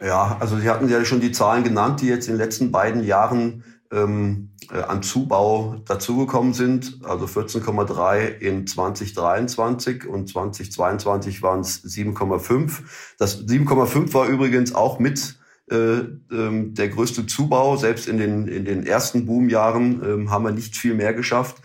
Ja, 0.00 0.38
also 0.40 0.58
Sie 0.58 0.68
hatten 0.68 0.88
ja 0.88 1.04
schon 1.04 1.20
die 1.20 1.32
Zahlen 1.32 1.62
genannt, 1.64 2.00
die 2.00 2.06
jetzt 2.06 2.28
in 2.28 2.34
den 2.34 2.40
letzten 2.40 2.72
beiden 2.72 3.04
Jahren 3.04 3.64
ähm, 3.92 4.50
äh, 4.72 4.80
an 4.80 5.02
Zubau 5.02 5.82
dazugekommen 5.86 6.54
sind. 6.54 7.00
Also 7.04 7.26
14,3 7.26 8.38
in 8.38 8.66
2023 8.66 10.06
und 10.06 10.28
2022 10.28 11.42
waren 11.42 11.60
es 11.60 11.84
7,5. 11.84 12.80
Das 13.18 13.46
7,5 13.46 14.14
war 14.14 14.26
übrigens 14.26 14.74
auch 14.74 14.98
mit 14.98 15.36
äh, 15.70 15.98
ähm, 16.32 16.72
der 16.72 16.88
größte 16.88 17.26
Zubau. 17.26 17.76
Selbst 17.76 18.08
in 18.08 18.16
den, 18.16 18.48
in 18.48 18.64
den 18.64 18.86
ersten 18.86 19.26
Boomjahren 19.26 20.02
ähm, 20.02 20.30
haben 20.30 20.44
wir 20.44 20.52
nicht 20.52 20.76
viel 20.76 20.94
mehr 20.94 21.12
geschafft. 21.12 21.58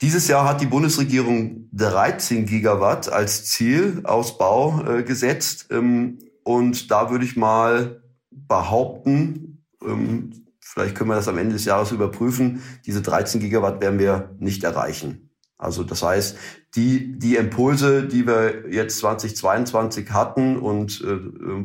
Dieses 0.00 0.28
Jahr 0.28 0.48
hat 0.48 0.60
die 0.60 0.66
Bundesregierung 0.66 1.68
13 1.72 2.46
Gigawatt 2.46 3.10
als 3.10 3.46
Zielausbau 3.46 4.84
äh, 4.86 5.02
gesetzt. 5.02 5.66
Ähm, 5.70 6.18
und 6.44 6.90
da 6.90 7.10
würde 7.10 7.24
ich 7.24 7.36
mal 7.36 8.00
behaupten, 8.30 9.64
ähm, 9.84 10.46
vielleicht 10.60 10.94
können 10.94 11.10
wir 11.10 11.16
das 11.16 11.26
am 11.26 11.36
Ende 11.36 11.54
des 11.54 11.64
Jahres 11.64 11.90
überprüfen, 11.90 12.62
diese 12.86 13.02
13 13.02 13.40
Gigawatt 13.40 13.80
werden 13.80 13.98
wir 13.98 14.36
nicht 14.38 14.62
erreichen. 14.62 15.30
Also 15.58 15.82
das 15.82 16.04
heißt, 16.04 16.36
die, 16.76 17.18
die 17.18 17.34
Impulse, 17.34 18.06
die 18.06 18.24
wir 18.24 18.70
jetzt 18.70 18.98
2022 18.98 20.12
hatten 20.12 20.56
und 20.56 21.00
äh, 21.00 21.18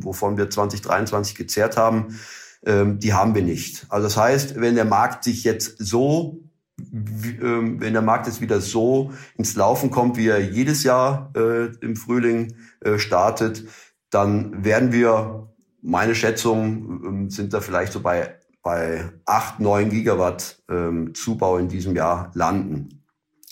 wovon 0.04 0.38
wir 0.38 0.50
2023 0.50 1.36
gezehrt 1.36 1.78
haben, 1.78 2.19
äh, 2.63 2.86
die 2.88 3.13
haben 3.13 3.36
wir 3.36 3.43
nicht. 3.43 3.86
Also 3.89 4.08
das 4.08 4.17
heißt, 4.17 4.60
wenn 4.60 4.74
der 4.74 4.86
Markt 4.86 5.24
sich 5.24 5.43
jetzt 5.43 5.76
so 5.78 6.39
ähm, 6.39 6.42
wenn 6.77 7.93
der 7.93 8.01
Markt 8.01 8.27
jetzt 8.27 8.41
wieder 8.41 8.59
so 8.62 9.13
ins 9.38 9.55
Laufen 9.55 9.91
kommt, 9.91 10.17
wie 10.17 10.27
er 10.27 10.39
jedes 10.39 10.83
Jahr 10.83 11.31
äh, 11.36 11.67
im 11.81 11.95
Frühling 11.95 12.55
äh, 12.81 12.97
startet, 12.97 13.65
dann 14.09 14.63
werden 14.63 14.91
wir, 14.91 15.53
meine 15.81 16.15
Schätzungen 16.15 17.27
äh, 17.27 17.29
sind 17.29 17.53
da 17.53 17.62
vielleicht 17.62 17.93
so 17.93 18.01
bei, 18.01 18.36
bei 18.62 19.12
8, 19.25 19.59
9 19.59 19.89
Gigawatt 19.89 20.63
ähm, 20.69 21.13
Zubau 21.13 21.57
in 21.57 21.67
diesem 21.67 21.95
Jahr 21.95 22.31
landen. 22.33 23.03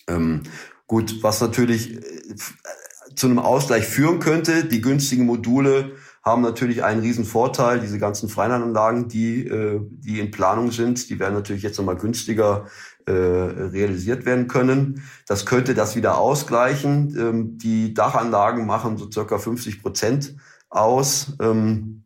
Ähm, 0.08 0.44
gut, 0.88 1.22
was 1.22 1.42
natürlich 1.42 1.98
äh, 1.98 2.36
zu 3.16 3.28
einem 3.28 3.40
Ausgleich 3.40 3.86
führen 3.86 4.20
könnte, 4.20 4.66
die 4.66 4.82
günstigen 4.82 5.26
Module 5.26 5.92
haben 6.24 6.44
natürlich 6.44 6.84
einen 6.84 7.02
riesen 7.02 7.26
Vorteil. 7.26 7.80
Diese 7.80 7.98
ganzen 7.98 8.30
Freilandanlagen, 8.30 9.08
die, 9.08 9.46
äh, 9.48 9.82
die 9.90 10.20
in 10.20 10.32
Planung 10.32 10.72
sind, 10.72 11.10
die 11.10 11.20
werden 11.20 11.34
natürlich 11.34 11.64
jetzt 11.64 11.78
nochmal 11.78 11.98
günstiger 11.98 12.68
äh, 13.06 13.12
realisiert 13.12 14.26
werden 14.26 14.48
können. 14.48 15.04
Das 15.28 15.46
könnte 15.46 15.74
das 15.74 15.96
wieder 15.96 16.18
ausgleichen. 16.18 17.16
Ähm, 17.18 17.58
die 17.58 17.94
Dachanlagen 17.94 18.66
machen 18.66 18.98
so 18.98 19.10
circa 19.12 19.38
50 19.38 19.82
Prozent 19.82 20.36
aus. 20.70 21.36
Ähm, 21.42 22.04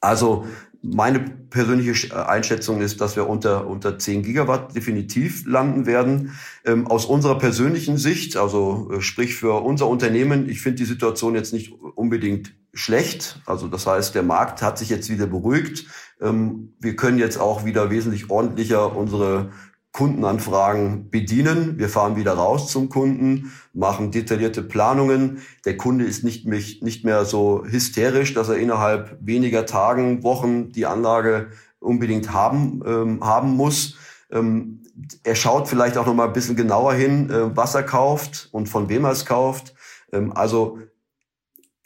also 0.00 0.46
meine 0.84 1.20
persönliche 1.20 2.14
äh, 2.14 2.18
Einschätzung 2.18 2.80
ist, 2.80 3.00
dass 3.00 3.16
wir 3.16 3.28
unter, 3.28 3.66
unter 3.66 3.98
10 3.98 4.22
Gigawatt 4.22 4.74
definitiv 4.76 5.46
landen 5.46 5.86
werden. 5.86 6.32
Ähm, 6.64 6.86
aus 6.86 7.06
unserer 7.06 7.38
persönlichen 7.38 7.96
Sicht, 7.96 8.36
also 8.36 8.90
äh, 8.92 9.00
sprich 9.00 9.34
für 9.34 9.62
unser 9.62 9.88
Unternehmen, 9.88 10.48
ich 10.48 10.60
finde 10.60 10.78
die 10.78 10.84
Situation 10.84 11.34
jetzt 11.34 11.52
nicht 11.52 11.72
unbedingt 11.72 12.54
schlecht. 12.74 13.40
Also 13.46 13.68
das 13.68 13.86
heißt, 13.86 14.14
der 14.14 14.24
Markt 14.24 14.60
hat 14.60 14.78
sich 14.78 14.90
jetzt 14.90 15.08
wieder 15.08 15.26
beruhigt. 15.26 15.86
Ähm, 16.20 16.74
wir 16.80 16.96
können 16.96 17.18
jetzt 17.18 17.38
auch 17.38 17.64
wieder 17.64 17.90
wesentlich 17.90 18.30
ordentlicher 18.30 18.94
unsere 18.94 19.50
Kundenanfragen 19.94 21.08
bedienen. 21.08 21.78
Wir 21.78 21.88
fahren 21.88 22.16
wieder 22.16 22.32
raus 22.32 22.68
zum 22.68 22.88
Kunden, 22.88 23.52
machen 23.72 24.10
detaillierte 24.10 24.60
Planungen. 24.62 25.38
Der 25.64 25.76
Kunde 25.76 26.04
ist 26.04 26.24
nicht, 26.24 26.46
nicht 26.46 27.04
mehr 27.04 27.24
so 27.24 27.64
hysterisch, 27.64 28.34
dass 28.34 28.48
er 28.48 28.56
innerhalb 28.56 29.16
weniger 29.20 29.66
Tagen, 29.66 30.24
Wochen 30.24 30.72
die 30.72 30.86
Anlage 30.86 31.50
unbedingt 31.78 32.32
haben, 32.32 32.82
ähm, 32.84 33.24
haben 33.24 33.56
muss. 33.56 33.96
Ähm, 34.32 34.82
er 35.22 35.36
schaut 35.36 35.68
vielleicht 35.68 35.96
auch 35.96 36.06
noch 36.06 36.14
mal 36.14 36.26
ein 36.26 36.32
bisschen 36.32 36.56
genauer 36.56 36.94
hin, 36.94 37.30
äh, 37.30 37.56
was 37.56 37.76
er 37.76 37.84
kauft 37.84 38.48
und 38.50 38.68
von 38.68 38.88
wem 38.88 39.04
er 39.04 39.12
es 39.12 39.24
kauft. 39.24 39.74
Ähm, 40.12 40.32
also 40.36 40.80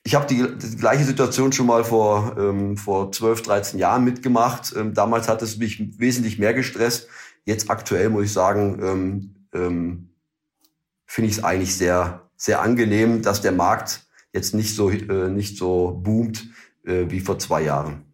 ich 0.03 0.14
habe 0.14 0.27
die, 0.27 0.47
die, 0.57 0.77
gleiche 0.79 1.05
Situation 1.05 1.53
schon 1.53 1.66
mal 1.66 1.85
vor, 1.85 2.37
ähm, 2.38 2.79
vor 2.79 3.12
12, 3.12 3.42
13 3.42 3.79
Jahren 3.79 4.05
mitgemacht. 4.05 4.75
Ähm, 4.75 4.94
damals 4.94 5.29
hat 5.29 5.42
es 5.42 5.59
mich 5.59 6.01
wesentlich 6.01 6.38
mehr 6.38 6.55
gestresst 6.55 7.09
Jetzt 7.48 7.70
aktuell 7.70 8.11
muss 8.11 8.26
ich 8.26 8.32
sagen, 8.34 8.78
ähm, 8.82 9.34
ähm, 9.54 10.11
finde 11.06 11.30
ich 11.30 11.38
es 11.38 11.44
eigentlich 11.44 11.74
sehr, 11.74 12.28
sehr 12.37 12.61
angenehm, 12.61 13.22
dass 13.22 13.40
der 13.40 13.52
Markt 13.52 14.02
jetzt 14.34 14.54
nicht 14.54 14.76
so, 14.76 14.90
äh, 14.90 15.30
nicht 15.30 15.56
so 15.56 15.98
boomt 16.02 16.44
äh, 16.84 17.06
wie 17.08 17.20
vor 17.20 17.38
zwei 17.38 17.62
Jahren. 17.62 18.04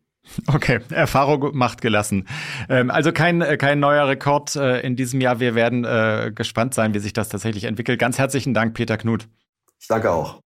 Okay, 0.47 0.79
Erfahrung 0.91 1.51
macht 1.57 1.81
gelassen. 1.81 2.29
Ähm, 2.69 2.93
also 2.93 3.11
kein, 3.11 3.41
äh, 3.41 3.57
kein 3.57 3.81
neuer 3.81 4.07
Rekord 4.07 4.55
äh, 4.55 4.79
in 4.83 4.95
diesem 4.95 5.21
Jahr. 5.21 5.41
Wir 5.41 5.57
werden 5.57 5.85
äh, 5.85 6.31
gespannt 6.33 6.73
sein, 6.73 6.95
wie 6.95 7.01
sich 7.01 7.13
das 7.13 7.29
tatsächlich 7.29 7.65
entwickelt. 7.65 7.99
Ganz 7.99 8.19
herzlichen 8.19 8.55
Dank, 8.55 8.75
Peter 8.75 8.97
Knut. 8.97 9.27
Ich 9.81 9.89
danke 9.89 10.13
auch. 10.13 10.39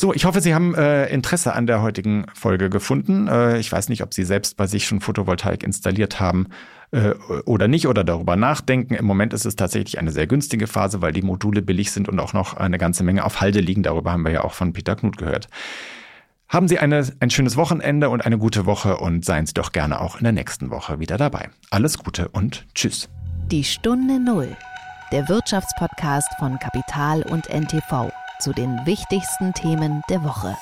So, 0.00 0.14
ich 0.14 0.24
hoffe, 0.24 0.40
Sie 0.40 0.54
haben 0.54 0.74
äh, 0.74 1.08
Interesse 1.08 1.52
an 1.52 1.66
der 1.66 1.82
heutigen 1.82 2.24
Folge 2.32 2.70
gefunden. 2.70 3.28
Äh, 3.28 3.58
ich 3.58 3.70
weiß 3.70 3.90
nicht, 3.90 4.02
ob 4.02 4.14
Sie 4.14 4.24
selbst 4.24 4.56
bei 4.56 4.66
sich 4.66 4.86
schon 4.86 5.02
Photovoltaik 5.02 5.62
installiert 5.62 6.20
haben 6.20 6.46
äh, 6.90 7.10
oder 7.44 7.68
nicht 7.68 7.86
oder 7.86 8.02
darüber 8.02 8.34
nachdenken. 8.34 8.94
Im 8.94 9.04
Moment 9.04 9.34
ist 9.34 9.44
es 9.44 9.56
tatsächlich 9.56 9.98
eine 9.98 10.10
sehr 10.10 10.26
günstige 10.26 10.68
Phase, 10.68 11.02
weil 11.02 11.12
die 11.12 11.20
Module 11.20 11.60
billig 11.60 11.92
sind 11.92 12.08
und 12.08 12.18
auch 12.18 12.32
noch 12.32 12.54
eine 12.54 12.78
ganze 12.78 13.04
Menge 13.04 13.26
auf 13.26 13.42
Halde 13.42 13.60
liegen. 13.60 13.82
Darüber 13.82 14.12
haben 14.12 14.24
wir 14.24 14.32
ja 14.32 14.42
auch 14.42 14.54
von 14.54 14.72
Peter 14.72 14.96
Knut 14.96 15.18
gehört. 15.18 15.48
Haben 16.48 16.66
Sie 16.66 16.78
eine, 16.78 17.06
ein 17.20 17.28
schönes 17.28 17.58
Wochenende 17.58 18.08
und 18.08 18.24
eine 18.24 18.38
gute 18.38 18.64
Woche 18.64 18.96
und 18.96 19.26
seien 19.26 19.44
Sie 19.44 19.52
doch 19.52 19.70
gerne 19.70 20.00
auch 20.00 20.16
in 20.16 20.24
der 20.24 20.32
nächsten 20.32 20.70
Woche 20.70 20.98
wieder 20.98 21.18
dabei. 21.18 21.50
Alles 21.68 21.98
Gute 21.98 22.28
und 22.28 22.66
Tschüss. 22.74 23.10
Die 23.50 23.64
Stunde 23.64 24.18
Null, 24.18 24.56
der 25.12 25.28
Wirtschaftspodcast 25.28 26.30
von 26.38 26.58
Kapital 26.58 27.20
und 27.20 27.50
NTV 27.50 28.10
zu 28.40 28.52
den 28.54 28.86
wichtigsten 28.86 29.52
Themen 29.52 30.02
der 30.08 30.24
Woche. 30.24 30.56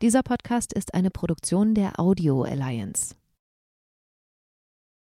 Dieser 0.00 0.22
Podcast 0.22 0.72
ist 0.72 0.94
eine 0.94 1.10
Produktion 1.10 1.74
der 1.74 2.00
Audio 2.00 2.42
Alliance. 2.42 3.14